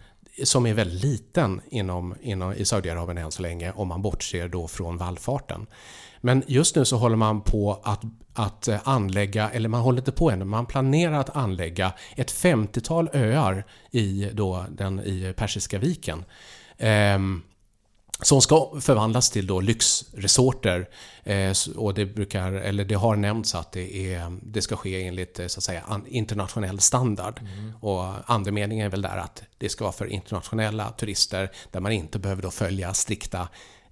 [0.43, 4.67] som är väldigt liten inom, inom, i Saudiarabien än så länge om man bortser då
[4.67, 5.67] från vallfarten.
[6.21, 8.01] Men just nu så håller man på att,
[8.33, 13.65] att anlägga, eller man håller inte på ännu, man planerar att anlägga ett 50-tal öar
[13.91, 16.25] i, då, den, i Persiska viken.
[16.77, 17.41] Ehm,
[18.21, 20.89] som ska förvandlas till då lyxresorter.
[21.23, 25.39] Eh, och det, brukar, eller det har nämnts att det, är, det ska ske enligt
[25.39, 27.39] eh, så att säga, internationell standard.
[27.39, 27.73] Mm.
[27.81, 32.19] Och andemeningen är väl där att det ska vara för internationella turister där man inte
[32.19, 33.47] behöver då följa strikta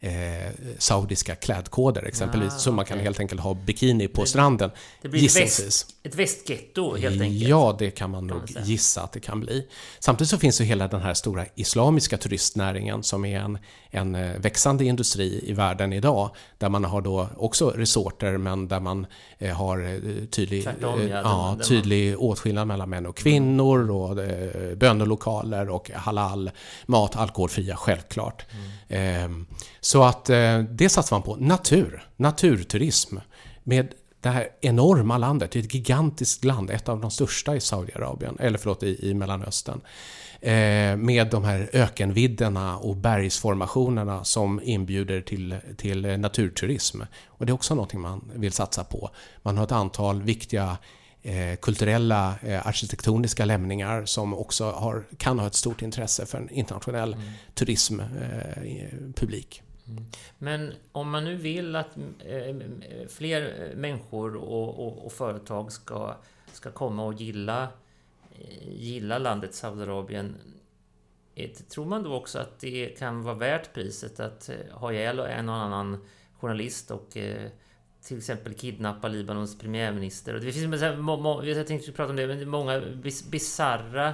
[0.06, 2.54] eh, saudiska klädkoder exempelvis.
[2.54, 4.72] Ah, så man kan helt enkelt ha bikini på det, stranden.
[5.02, 7.50] Det blir väst, ett västgetto helt enkelt.
[7.50, 9.68] Ja, det kan man nog kan gissa att det kan bli.
[10.00, 13.58] Samtidigt så finns ju hela den här stora islamiska turistnäringen som är en,
[13.90, 16.30] en eh, växande industri i världen idag.
[16.58, 21.22] Där man har då också resorter men där man eh, har eh, tydlig, Tvärtom, ja,
[21.24, 22.20] ja, tydlig man...
[22.20, 26.52] åtskillnad mellan män och kvinnor och eh, bönelokaler och halal,
[26.86, 28.46] mat, alkoholfria självklart.
[28.90, 29.42] Mm.
[29.42, 29.48] Eh,
[29.80, 31.36] så att eh, det satsar man på.
[31.36, 33.18] Natur, naturturism.
[33.64, 37.62] Med det här enorma landet, det är ett gigantiskt land, ett av de största i
[37.62, 39.82] Saudiarabien, eller förlåt i, i Mellanöstern.
[40.42, 47.02] Eh, med de här ökenvidderna och bergsformationerna som inbjuder till, till naturturism.
[47.26, 49.10] Och det är också någonting man vill satsa på.
[49.42, 50.78] Man har ett antal viktiga
[51.22, 56.50] eh, kulturella eh, arkitektoniska lämningar som också har, kan ha ett stort intresse för en
[56.50, 57.26] internationell mm.
[57.54, 59.62] turismpublik.
[59.88, 60.04] Mm.
[60.38, 62.56] Men om man nu vill att eh, eh,
[63.10, 66.16] fler eh, människor och, och, och, företag ska,
[66.52, 67.68] ska komma och gilla,
[68.66, 70.36] gilla landet Saudiarabien
[71.70, 75.56] Tror man då också att det kan vara värt priset att ha ihjäl en och
[75.56, 76.06] annan
[76.40, 77.10] journalist och
[78.04, 80.34] till exempel kidnappa Libanons premiärminister?
[80.34, 80.82] det finns,
[81.58, 82.82] jag tänkte prata om det, men många
[83.32, 84.14] bisarra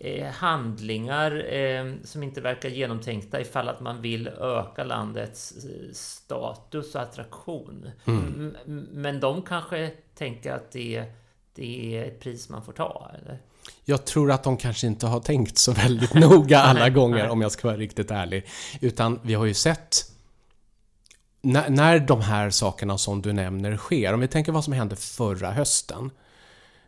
[0.00, 6.94] eh, handlingar eh, som inte verkar genomtänkta ifall att man vill öka landets eh, status
[6.94, 7.90] och attraktion.
[8.04, 8.56] Mm.
[8.92, 11.04] Men de kanske tänker att det,
[11.54, 13.38] det är ett pris man får ta, eller?
[13.84, 17.52] Jag tror att de kanske inte har tänkt så väldigt noga alla gånger om jag
[17.52, 18.46] ska vara riktigt ärlig.
[18.80, 20.10] Utan vi har ju sett
[21.42, 24.96] när, när de här sakerna som du nämner sker, om vi tänker vad som hände
[24.96, 26.10] förra hösten.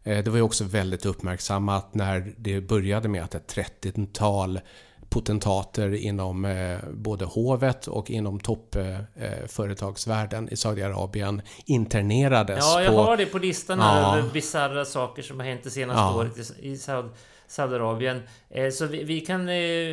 [0.05, 4.61] Eh, det var ju också väldigt uppmärksammat när det började med att ett 30-tal
[5.09, 12.59] potentater inom eh, både hovet och inom toppföretagsvärlden i Saudiarabien internerades.
[12.61, 15.71] Ja, jag på, har det på listan ja, över bisarra saker som har hänt det
[15.71, 16.17] senaste ja.
[16.17, 17.11] året i Saud
[17.47, 18.23] Saudiarabien.
[18.51, 19.49] Eh, så vi, vi, kan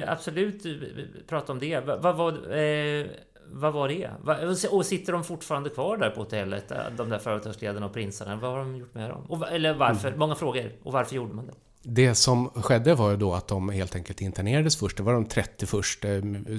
[0.08, 0.64] absolut
[1.28, 1.80] prata om det.
[1.80, 2.38] Vad, vad,
[3.52, 4.68] vad var det?
[4.70, 8.36] Och sitter de fortfarande kvar där på hotellet, de där företagsledarna och prinsarna?
[8.36, 9.26] Vad har de gjort med dem?
[9.30, 10.08] Och, eller varför?
[10.08, 10.20] Mm.
[10.20, 10.72] Många frågor.
[10.84, 11.54] Och varför gjorde man det?
[11.84, 14.98] Det som skedde var ju då att de helt enkelt internerades först.
[14.98, 16.08] Det var de 30 första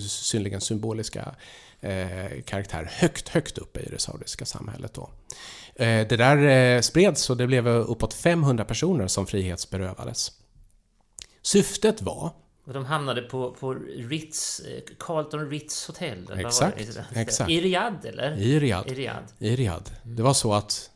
[0.09, 1.35] synnerligen symboliska
[1.81, 5.11] eh, karaktär högt, högt uppe i det saudiska samhället då.
[5.75, 6.37] Eh, det där
[6.77, 10.31] eh, spreds och det blev uppåt 500 personer som frihetsberövades.
[11.43, 12.31] Syftet var
[12.75, 16.31] de hamnade på, på Ritz, eh, Carlton Ritz Hotel.
[16.37, 17.51] Exakt, exakt.
[17.51, 18.39] I Riyadh, eller?
[18.39, 18.93] I Riyadh.
[18.93, 19.33] I Riyadh.
[19.39, 19.91] I Riyadh.
[20.03, 20.91] Det var så att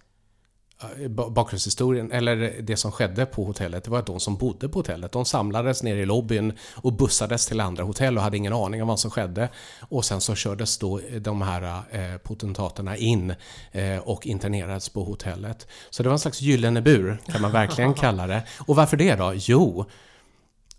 [1.08, 5.12] bakgrundshistorien, eller det som skedde på hotellet, det var att de som bodde på hotellet,
[5.12, 8.88] de samlades ner i lobbyn och bussades till andra hotell och hade ingen aning om
[8.88, 9.48] vad som skedde.
[9.80, 13.34] Och sen så kördes då de här eh, potentaterna in
[13.72, 15.66] eh, och internerades på hotellet.
[15.90, 18.42] Så det var en slags gyllene bur, kan man verkligen kalla det.
[18.66, 19.32] Och varför det då?
[19.34, 19.84] Jo,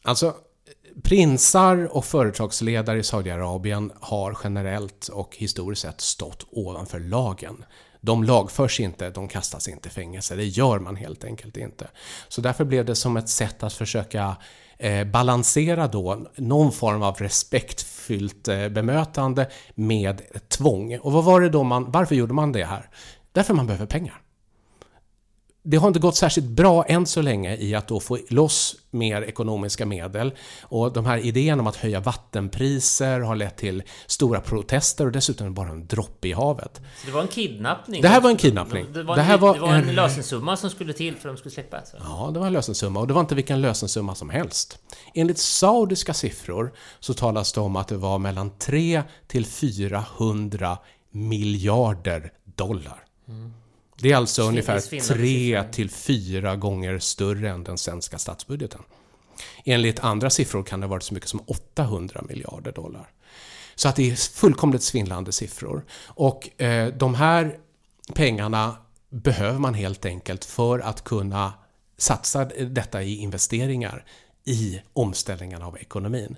[0.03, 0.35] alltså
[1.03, 7.65] Prinsar och företagsledare i Saudiarabien har generellt och historiskt sett stått ovanför lagen.
[8.01, 10.35] De lagförs inte, de kastas inte i fängelse.
[10.35, 11.87] Det gör man helt enkelt inte.
[12.27, 14.35] Så därför blev det som ett sätt att försöka
[14.77, 20.97] eh, balansera då någon form av respektfyllt eh, bemötande med tvång.
[20.99, 22.89] Och vad var det då man, varför gjorde man det här?
[23.31, 24.21] Därför man behöver pengar
[25.67, 29.21] det har inte gått särskilt bra än så länge i att då få loss mer
[29.21, 30.33] ekonomiska medel.
[30.61, 35.53] Och de här idéerna om att höja vattenpriser har lett till stora protester och dessutom
[35.53, 36.81] bara en droppe i havet.
[37.01, 38.01] Så det var en kidnappning?
[38.01, 38.85] Det här var en kidnappning.
[38.93, 41.29] Det var en, det här var, det var en, en lösensumma som skulle till för
[41.29, 41.77] att de skulle släppa?
[41.77, 41.97] Alltså.
[41.99, 44.77] Ja, det var en lösensumma och det var inte vilken lösensumma som helst.
[45.13, 50.77] Enligt saudiska siffror så talas det om att det var mellan 3 till 400
[51.11, 53.03] miljarder dollar.
[53.27, 53.53] Mm.
[53.97, 58.81] Det är alltså ungefär tre till fyra gånger större än den svenska statsbudgeten.
[59.65, 63.09] Enligt andra siffror kan det ha varit så mycket som 800 miljarder dollar.
[63.75, 65.85] Så att det är fullkomligt svindlande siffror.
[66.05, 67.57] Och eh, de här
[68.13, 68.77] pengarna
[69.09, 71.53] behöver man helt enkelt för att kunna
[71.97, 74.05] satsa detta i investeringar
[74.45, 76.37] i omställningen av ekonomin.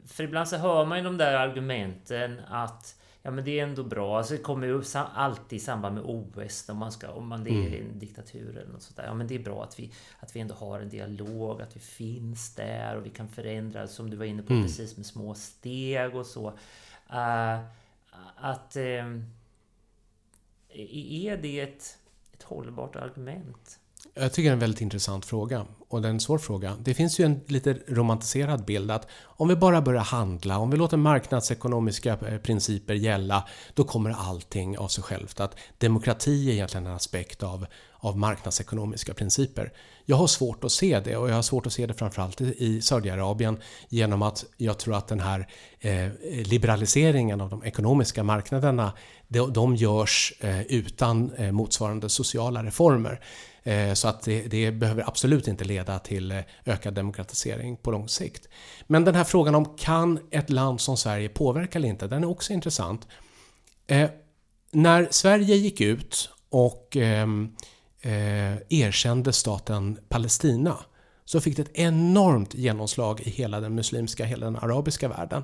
[0.07, 3.83] För ibland så hör man ju de där argumenten att Ja men det är ändå
[3.83, 4.17] bra.
[4.17, 7.49] Alltså det kommer ju alltid i samband med OS om man, ska, om man det
[7.49, 7.91] är mm.
[7.91, 9.05] en diktatur eller något sånt där.
[9.05, 11.79] Ja men det är bra att vi, att vi ändå har en dialog, att vi
[11.79, 14.65] finns där och vi kan förändra som du var inne på mm.
[14.65, 16.47] precis med små steg och så.
[16.47, 17.59] Uh,
[18.35, 18.77] att...
[18.77, 19.21] Uh,
[20.69, 21.97] är det ett,
[22.33, 23.79] ett hållbart argument?
[24.19, 25.65] Jag tycker det är en väldigt intressant fråga.
[25.89, 26.77] Och det är en svår fråga.
[26.83, 30.77] Det finns ju en lite romantiserad bild att om vi bara börjar handla, om vi
[30.77, 35.39] låter marknadsekonomiska eh, principer gälla, då kommer allting av sig självt.
[35.39, 39.71] Att demokrati är egentligen en aspekt av, av marknadsekonomiska principer.
[40.05, 42.81] Jag har svårt att se det och jag har svårt att se det framförallt i
[42.81, 45.47] Saudiarabien genom att jag tror att den här
[45.79, 46.09] eh,
[46.45, 48.91] liberaliseringen av de ekonomiska marknaderna,
[49.27, 53.21] de, de görs eh, utan eh, motsvarande sociala reformer.
[53.65, 58.09] Eh, så att det, det, behöver absolut inte leda till eh, ökad demokratisering på lång
[58.09, 58.47] sikt.
[58.87, 62.27] Men den här frågan om kan ett land som Sverige påverka eller inte, den är
[62.27, 63.07] också intressant.
[63.87, 64.09] Eh,
[64.71, 67.55] när Sverige gick ut och ehm,
[68.01, 70.77] eh, erkände staten Palestina
[71.25, 75.43] så fick det ett enormt genomslag i hela den muslimska, hela den arabiska världen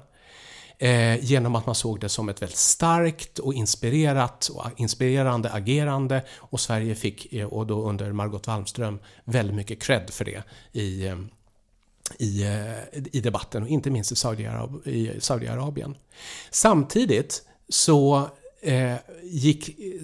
[0.82, 6.24] eh, genom att man såg det som ett väldigt starkt och inspirerat och inspirerande agerande
[6.38, 11.08] och Sverige fick, eh, och då under Margot Wallström, väldigt mycket cred för det i,
[11.08, 11.18] eh,
[12.20, 15.96] i, eh, i debatten, och inte minst i Saudiarab i Saudiarabien.
[16.52, 18.30] Samtidigt så
[18.62, 20.02] eh, gick eh,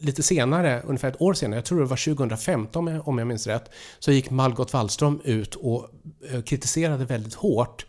[0.00, 3.70] lite senare, ungefär ett år senare, jag tror det var 2015 om jag minns rätt,
[3.98, 5.88] så gick Margot Wallström ut och
[6.30, 7.86] eh, kritiserade väldigt hårt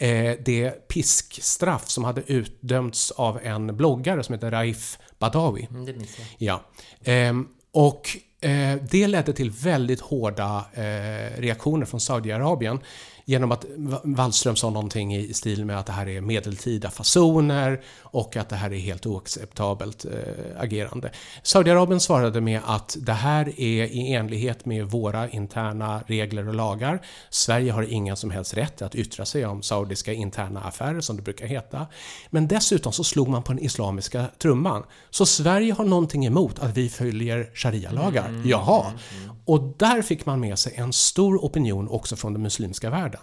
[0.00, 5.68] eh, det piskstraff som hade utdömts av en bloggare som heter Raif Badawi.
[5.70, 6.26] Mm, det minns jag.
[6.38, 7.12] Ja.
[7.12, 7.34] Eh,
[7.72, 12.78] och eh, det ledde till väldigt hårda eh, reaktioner från Saudiarabien
[13.24, 13.64] genom att
[14.04, 17.80] Wallström sa någonting i stil med att det här är medeltida fasoner
[18.10, 20.10] och att det här är helt oacceptabelt äh,
[20.58, 21.10] agerande.
[21.42, 27.06] Saudiarabien svarade med att det här är i enlighet med våra interna regler och lagar.
[27.30, 31.22] Sverige har ingen som helst rätt att yttra sig om saudiska interna affärer som det
[31.22, 31.86] brukar heta.
[32.30, 34.82] Men dessutom så slog man på den islamiska trumman.
[35.10, 38.28] Så Sverige har någonting emot att vi följer sharia-lagar.
[38.28, 38.86] Mm, Jaha.
[38.86, 39.36] Mm, mm.
[39.44, 43.20] Och där fick man med sig en stor opinion också från den muslimska världen.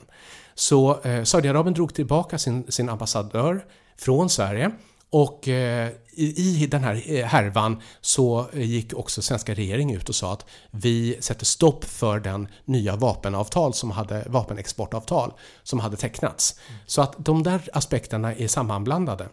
[0.56, 3.66] Så eh, Saudiarabien drog tillbaka sin, sin ambassadör
[3.98, 4.72] från Sverige
[5.10, 10.16] och eh, i, den här eh, härvan så eh, gick också svenska regeringen ut och
[10.16, 15.34] sa att vi sätter stopp för den nya vapenavtal som hade, vapenexportavtal
[15.64, 16.60] som hade tecknats.
[16.86, 19.30] Så att de där aspekterna är sammanblandade.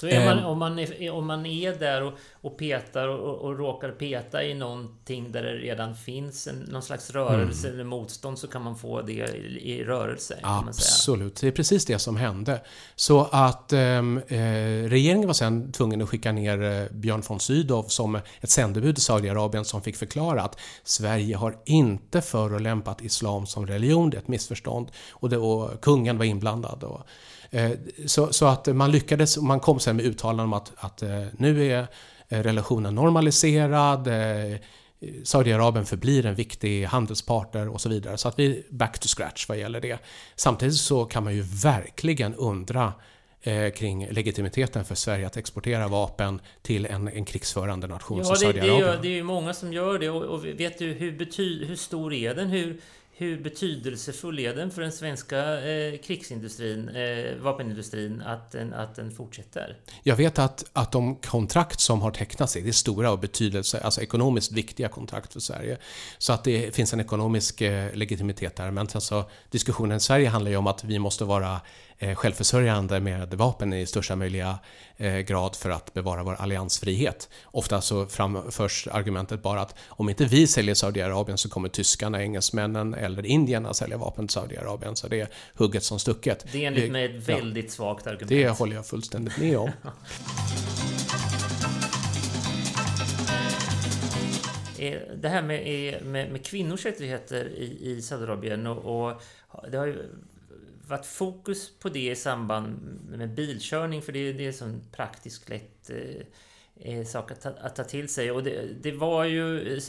[0.00, 0.44] Så man, ehm.
[0.44, 4.54] om, man är, om man är där och, och petar och, och råkar peta i
[4.54, 7.74] någonting där det redan finns en, någon slags rörelse mm.
[7.74, 10.38] eller motstånd så kan man få det i, i rörelse.
[10.42, 12.60] Absolut, det är precis det som hände.
[12.96, 14.38] Så att ehm, eh,
[14.88, 19.00] regeringen var sen tvungen att skicka ner eh, Björn von Sydow som ett sändebud i
[19.00, 24.28] Saudiarabien som fick förklara att Sverige har inte förolämpat islam som religion, det är ett
[24.28, 24.90] missförstånd.
[25.10, 26.84] Och, det, och kungen var inblandad.
[26.84, 27.00] Och,
[28.06, 31.72] så, så, att man lyckades, man kom sen med uttalanden om att, att eh, nu
[31.72, 31.86] är
[32.28, 34.08] eh, relationen normaliserad,
[35.24, 38.18] Saudiarabien förblir en viktig handelspartner och så vidare.
[38.18, 39.98] Så att vi är back to scratch vad gäller det.
[40.36, 42.92] Samtidigt så kan man ju verkligen undra
[43.42, 48.36] eh, kring legitimiteten för Sverige att exportera vapen till en, en krigsförande nation ja, som
[48.36, 48.80] Saudiarabien.
[48.80, 51.76] Det, det är ju många som gör det och, och vet du hur, bety, hur
[51.76, 52.48] stor är den?
[52.48, 52.80] Hur,
[53.18, 59.10] hur betydelsefull är den för den svenska eh, krigsindustrin, eh, vapenindustrin, att den, att den
[59.10, 59.76] fortsätter?
[60.02, 64.52] Jag vet att, att de kontrakt som har tecknats är, stora och betydelse, alltså ekonomiskt
[64.52, 65.78] viktiga kontrakt för Sverige.
[66.18, 68.70] Så att det finns en ekonomisk eh, legitimitet där.
[68.70, 71.60] Men alltså, diskussionen i Sverige handlar ju om att vi måste vara
[72.16, 74.58] självförsörjande med vapen i största möjliga
[74.96, 77.28] eh, grad för att bevara vår alliansfrihet.
[77.44, 82.94] Ofta så framförs argumentet bara att om inte vi säljer Saudiarabien så kommer tyskarna, engelsmännen
[82.94, 84.96] eller indierna sälja vapen till Saudiarabien.
[84.96, 86.46] Så det är hugget som stucket.
[86.52, 88.28] Det är enligt mig ett väldigt ja, svagt argument.
[88.28, 89.70] Det håller jag fullständigt med om.
[94.78, 99.20] Eh, det här med, med, med kvinnors rättigheter i, i Saudiarabien och, och
[99.70, 100.08] det har ju
[100.86, 102.78] varit fokus på det i samband
[103.08, 106.26] med bilkörning för det, det är en praktiskt lätt eh,
[106.80, 108.30] eh, sak att ta, att ta, till sig.
[108.30, 109.80] Och det, det, var ju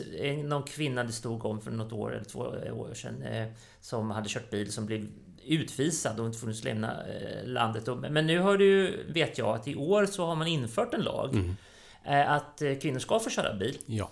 [0.43, 2.39] någon kvinna det stod om för något år eller två
[2.71, 3.47] år sedan eh,
[3.81, 5.07] som hade kört bil som blev
[5.47, 7.87] utvisad och inte funnits lämna eh, landet.
[8.09, 11.33] Men nu har du, vet jag, att i år så har man infört en lag
[11.33, 11.55] mm.
[12.05, 13.77] Eh, att eh, kvinnor ska få köra bil.
[13.85, 14.09] Ja.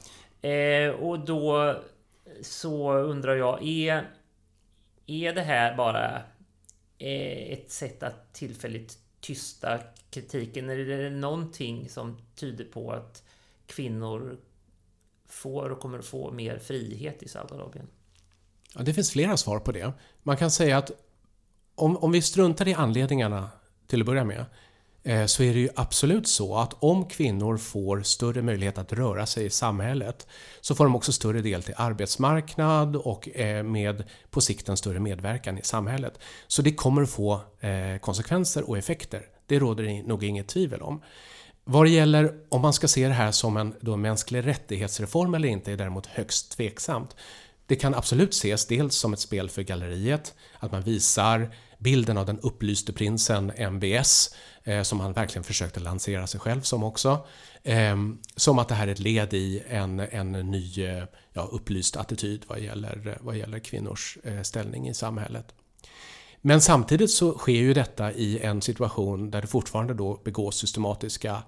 [1.00, 1.76] och då
[2.42, 4.10] så undrar jag, är,
[5.06, 6.22] är det här bara
[6.98, 9.80] Eh, ett sätt att tillfälligt tysta
[10.10, 10.70] kritiken?
[10.70, 13.24] Är det någonting som tyder på att
[13.66, 14.38] kvinnor
[15.26, 17.88] får och kommer att få mer frihet i Saudiarabien?
[18.76, 19.94] Ja, det finns flera svar på det.
[20.24, 20.92] Man kan säga att
[21.76, 23.50] om, om vi struntar i anledningarna
[23.88, 24.46] till att börja med
[25.08, 29.26] Eh, så är det ju absolut så att om kvinnor får större möjlighet att röra
[29.26, 30.28] sig i samhället
[30.62, 35.00] så får de också större del till arbetsmarknad och eh, med på sikt en större
[35.00, 36.20] medverkan i samhället.
[36.48, 39.22] Så det kommer att få eh, konsekvenser och effekter.
[39.46, 41.02] Det råder det nog inget tvivel om.
[41.64, 45.48] Vad det gäller om man ska se det här som en då mänsklig rättighetsreform eller
[45.48, 47.16] inte är däremot högst tveksamt.
[47.66, 52.26] Det kan absolut ses dels som ett spel för galleriet, att man visar bilden av
[52.26, 57.28] den upplyste prinsen MBS eh, som han verkligen försökte lansera sig själv som också.
[57.64, 57.96] Eh,
[58.36, 61.04] som att det här är ett led i en, en ny eh,
[61.34, 65.56] ja, upplyst attityd vad gäller, eh, vad gäller kvinnors eh, ställning i samhället.
[66.42, 71.44] Men samtidigt så sker ju detta i en situation där det fortfarande då begås systematiska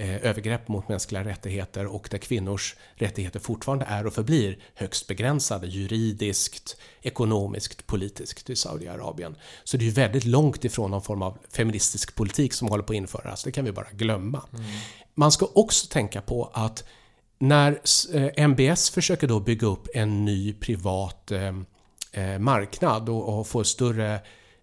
[0.00, 5.66] Eh, övergrepp mot mänskliga rättigheter och där kvinnors rättigheter fortfarande är och förblir högst begränsade
[5.66, 9.36] juridiskt, ekonomiskt, politiskt i Saudiarabien.
[9.64, 12.92] Så det är ju väldigt långt ifrån någon form av feministisk politik som håller på
[12.92, 14.42] att införas, det kan vi bara glömma.
[14.52, 14.64] Mm.
[15.14, 16.84] Man ska också tänka på att
[17.38, 17.80] när
[18.48, 21.32] MBS eh, försöker då bygga upp en ny privat
[22.12, 24.20] eh, marknad och, och får större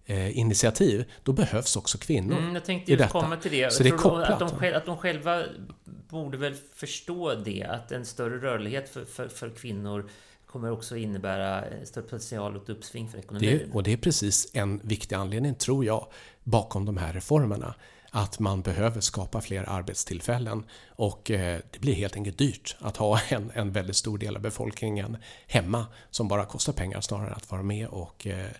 [0.08, 3.72] eh, initiativ, då behövs också kvinnor mm, Jag tänkte just komma till det.
[3.72, 4.30] Så det är kopplat.
[4.30, 5.42] Att de, själva, att de själva
[5.84, 10.10] borde väl förstå det, att en större rörlighet för, för, för kvinnor
[10.46, 13.58] kommer också innebära större potential och uppsving för ekonomin.
[13.58, 16.06] Det, och det är precis en viktig anledning, tror jag,
[16.44, 17.74] bakom de här reformerna.
[18.10, 23.20] Att man behöver skapa fler arbetstillfällen och eh, det blir helt enkelt dyrt att ha
[23.28, 27.50] en, en väldigt stor del av befolkningen hemma som bara kostar pengar snarare än att
[27.50, 28.50] vara med och eh,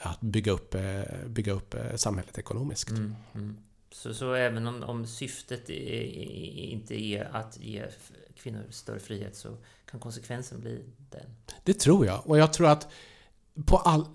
[0.00, 2.90] att bygga upp, eh, bygga upp samhället ekonomiskt.
[2.90, 3.58] Mm, mm.
[3.92, 6.02] Så, så även om, om syftet är,
[6.58, 7.84] inte är att ge
[8.36, 9.56] kvinnor större frihet så
[9.90, 11.36] kan konsekvensen bli den?
[11.64, 12.26] Det tror jag.
[12.26, 12.92] Och jag tror att
[13.66, 14.06] på all,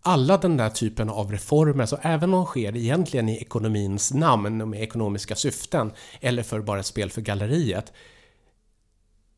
[0.00, 4.60] alla den där typen av reformer, så även om de sker egentligen i ekonomins namn
[4.60, 7.92] och med ekonomiska syften eller för bara ett spel för galleriet,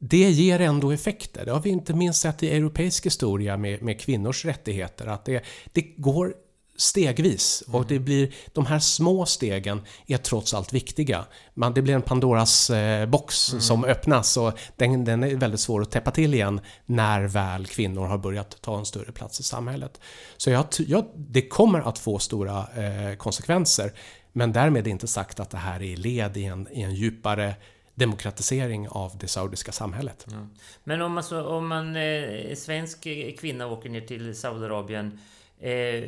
[0.08, 1.44] det ger ändå effekter.
[1.44, 5.44] Det har vi inte minst sett i europeisk historia med, med kvinnors rättigheter, att det,
[5.72, 6.34] det går
[6.76, 7.86] stegvis och mm.
[7.88, 11.24] det blir de här små stegen är trots allt viktiga.
[11.54, 13.60] Man, det blir en Pandoras eh, box mm.
[13.60, 18.06] som öppnas och den, den, är väldigt svår att täppa till igen när väl kvinnor
[18.06, 20.00] har börjat ta en större plats i samhället.
[20.36, 23.92] Så jag, jag, det kommer att få stora eh, konsekvenser
[24.32, 27.54] men därmed inte sagt att det här är led i en, i en djupare
[27.96, 30.26] demokratisering av det saudiska samhället.
[30.32, 30.48] Mm.
[30.84, 33.02] Men om, alltså, om man eh, svensk
[33.38, 35.18] kvinna åker ner till Saudiarabien
[35.58, 36.04] Eh,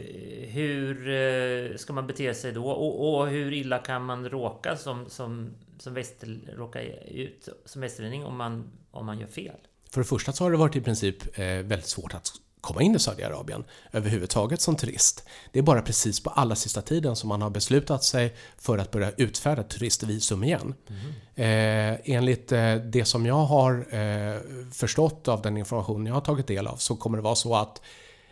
[0.48, 2.70] hur eh, ska man bete sig då?
[2.70, 8.24] Och, och, hur illa kan man råka som, som, som, väster, råka ut som västerlänning
[8.24, 9.56] om man, om man gör fel?
[9.90, 12.32] För det första så har det varit i princip eh, väldigt svårt att
[12.68, 15.24] komma in i Saudiarabien överhuvudtaget som turist.
[15.52, 18.90] Det är bara precis på allra sista tiden som man har beslutat sig för att
[18.90, 20.74] börja utfärda turistvisum igen.
[20.88, 21.12] Mm.
[21.34, 24.40] Eh, enligt eh, det som jag har eh,
[24.72, 27.80] förstått av den information jag har tagit del av så kommer det vara så att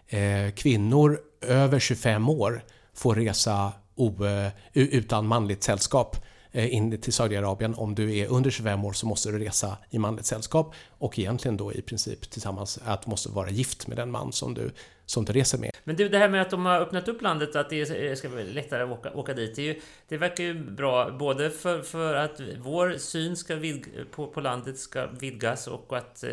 [0.09, 2.64] eh, kvinnor över 25 år
[2.95, 6.16] får resa o, eh, utan manligt sällskap
[6.57, 7.75] Eh, in till Saudiarabien.
[7.75, 11.57] Om du är under 25 år så måste du resa i manligt sällskap och egentligen
[11.57, 14.71] då i princip tillsammans att du måste vara gift med den man som du,
[15.07, 15.71] som du reser med.
[15.85, 18.45] Men du, det här med att de har öppnat upp landet, att det ska bli
[18.45, 19.57] lättare att åka, åka dit.
[19.57, 24.27] Det, ju, det verkar ju bra, både för, för att vår syn ska vid, på,
[24.27, 26.31] på landet ska vidgas och att eh,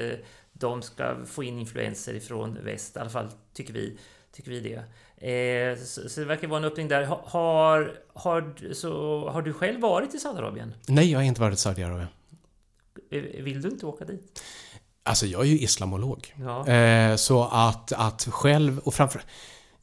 [0.54, 3.98] de ska få in influenser ifrån väst, i alla fall tycker vi,
[4.32, 4.84] tycker vi det.
[5.24, 7.04] Eh, så, så, det verkar vara en öppning där.
[7.04, 10.74] Har, har, så, har du själv varit i Saudiarabien?
[10.88, 12.08] Nej, jag har inte varit i Saudiarabien.
[13.12, 14.44] Eh, vill du inte åka dit?
[15.04, 16.34] Alltså, jag är ju islamolog.
[16.40, 16.68] Ja.
[16.68, 19.22] Eh, så att, att själv, och framför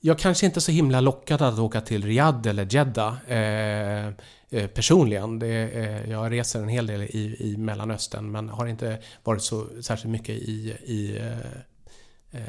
[0.01, 3.31] jag kanske inte är så himla lockad att åka till Riyadh eller Jeddah.
[3.33, 5.39] Eh, personligen.
[5.39, 9.67] Det, eh, jag reser en hel del i, i Mellanöstern men har inte varit så
[9.83, 12.41] särskilt mycket i, i eh,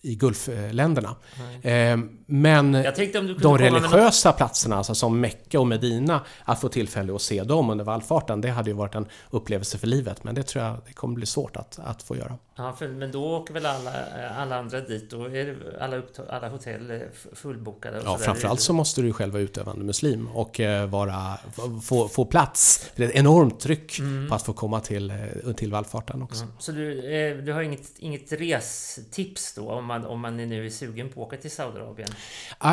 [0.00, 1.16] i Gulfländerna.
[1.62, 4.36] Eh, men de religiösa något...
[4.36, 8.50] platserna, alltså som Mecka och Medina, att få tillfälle att se dem under vallfarten, det
[8.50, 10.24] hade ju varit en upplevelse för livet.
[10.24, 12.38] Men det tror jag det kommer bli svårt att, att få göra.
[12.56, 13.92] Ja, för, men då åker väl alla,
[14.36, 15.10] alla andra dit?
[15.10, 18.00] Då är alla, alla hotell fullbokade?
[18.04, 21.38] ja, framförallt så måste du själv vara utövande muslim och eh, vara,
[21.82, 22.90] få, få plats.
[22.96, 24.28] Det är ett enormt tryck mm.
[24.28, 26.42] på att få komma till, eh, till vallfarten också.
[26.42, 26.54] Mm.
[26.58, 29.70] Så du, du har inget, inget restips då?
[29.70, 32.08] Om man, om man nu är sugen på att åka till Saudiarabien?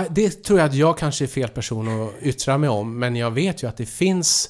[0.09, 3.31] Det tror jag att jag kanske är fel person att yttra mig om, men jag
[3.31, 4.49] vet ju att det finns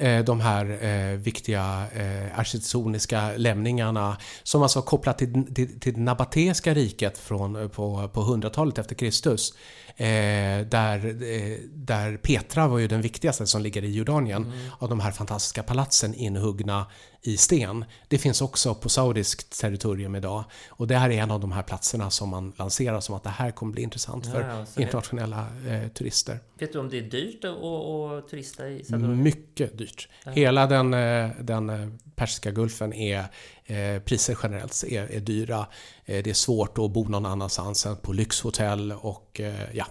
[0.00, 6.00] eh, de här eh, viktiga eh, architektoniska lämningarna som alltså kopplat till, till, till det
[6.00, 9.54] nabateska riket från, eh, på, på 100-talet efter Kristus.
[9.96, 14.58] Eh, där, eh, där Petra var ju den viktigaste som ligger i Jordanien mm.
[14.78, 16.86] av de här fantastiska palatsen inhuggna
[17.22, 17.84] i sten.
[18.08, 21.62] Det finns också på saudiskt territorium idag och det här är en av de här
[21.62, 25.88] platserna som man lanserar som att det här kommer bli intressant ja, för internationella eh,
[25.88, 26.38] turister.
[26.58, 29.22] Vet du om det är dyrt att, turista i Saudiarabien?
[29.22, 30.08] Mycket dyrt.
[30.24, 30.30] Ja.
[30.30, 33.24] Hela den, eh, den eh, Persiska gulfen är
[33.64, 35.66] eh, priser generellt är, är dyra.
[36.04, 39.40] Eh, det är svårt att bo någon annanstans än på lyxhotell och
[39.72, 39.86] ja.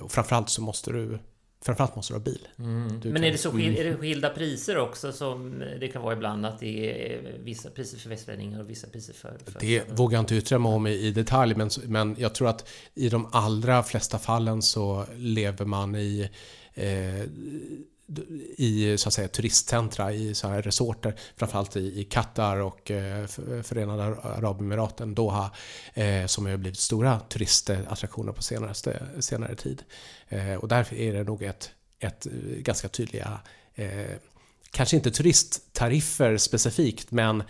[0.00, 1.18] Och framförallt så måste du
[1.64, 2.48] Framförallt måste du ha bil.
[2.58, 3.00] Mm.
[3.00, 6.12] Du Men är, det så skil, är det skilda priser också som det kan vara
[6.12, 6.46] ibland?
[6.46, 9.38] Att det är vissa priser för västlänningar och vissa priser för...
[9.44, 9.96] för det för...
[9.96, 13.08] vågar jag inte yttra mig om i, i detalj men, men jag tror att i
[13.08, 16.30] de allra flesta fallen så lever man i
[16.74, 17.28] eh,
[18.56, 23.26] i så att säga, turistcentra, i så här resorter, framförallt i, Qatar och eh,
[23.62, 25.50] Förenade Arabemiraten, Doha,
[25.94, 29.82] eh, som har blivit stora turistattraktioner på senaste, senare tid.
[30.28, 32.24] Eh, och därför är det nog ett, ett
[32.58, 33.40] ganska tydliga,
[33.74, 34.16] eh,
[34.70, 37.40] kanske inte turisttariffer specifikt, men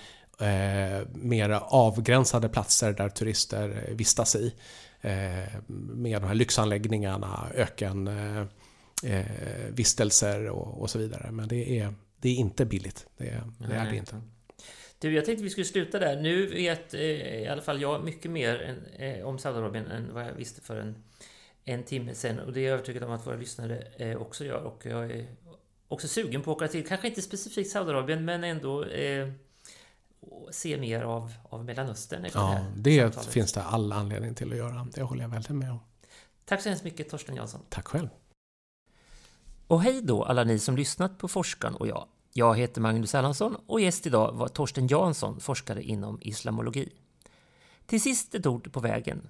[0.40, 4.54] eh, mer avgränsade platser där turister vistas i.
[5.00, 8.10] Eh, med de här lyxanläggningarna, öken,
[9.02, 9.24] eh,
[9.70, 11.30] vistelser och, och, så vidare.
[11.32, 13.06] Men det är, det är inte billigt.
[13.16, 14.20] Det, det är det inte.
[14.98, 16.20] Du, jag tänkte vi skulle sluta där.
[16.20, 20.24] Nu vet eh, i alla fall jag mycket mer än, eh, om Saudiarabien än vad
[20.24, 20.96] jag visste för en,
[21.64, 22.38] en timme sedan.
[22.38, 24.62] Och det är jag övertygad om att våra lyssnare eh, också gör.
[24.62, 25.26] Och jag är
[25.88, 29.28] också sugen på att åka till, kanske inte specifikt Saudiarabien, men ändå eh,
[30.50, 32.26] se mer av, av Mellanöstern.
[32.34, 34.88] Ja, det, det finns det all anledning till att göra.
[34.94, 35.78] Det håller jag väldigt med om.
[36.44, 37.60] Tack så hemskt mycket Torsten Jansson.
[37.68, 38.08] Tack själv.
[39.66, 42.06] Och hej då alla ni som lyssnat på Forskaren och jag.
[42.32, 46.92] Jag heter Magnus Erlandsson och gäst idag var Torsten Jansson, forskare inom islamologi.
[47.86, 49.28] Till sist ett ord på vägen.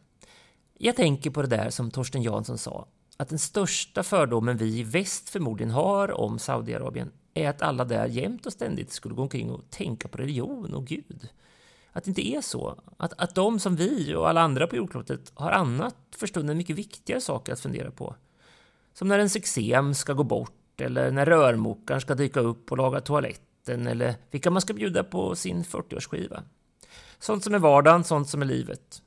[0.79, 4.83] Jag tänker på det där som Torsten Jansson sa, att den största fördomen vi i
[4.83, 9.51] väst förmodligen har om Saudiarabien är att alla där jämt och ständigt skulle gå omkring
[9.51, 11.29] och tänka på religion och Gud.
[11.93, 12.79] Att det inte är så.
[12.97, 16.77] Att, att de som vi och alla andra på jordklotet har annat för stunden mycket
[16.77, 18.15] viktigare saker att fundera på.
[18.95, 23.01] Som när en sexem ska gå bort eller när rörmokaren ska dyka upp och laga
[23.01, 26.43] toaletten eller vilka man ska bjuda på sin 40-årsskiva.
[27.19, 29.03] Sånt som är vardagen, sånt som är livet.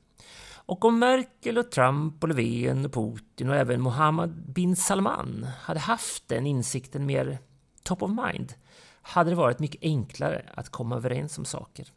[0.54, 5.80] Och om Merkel och Trump och Löfven och Putin och även Mohammed bin Salman hade
[5.80, 7.38] haft den insikten mer
[7.82, 8.54] top of mind
[9.02, 11.88] hade det varit mycket enklare att komma överens om saker.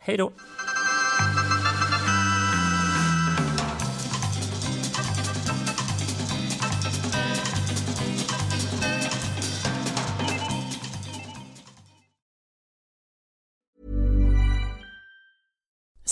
[0.00, 0.32] Hej då!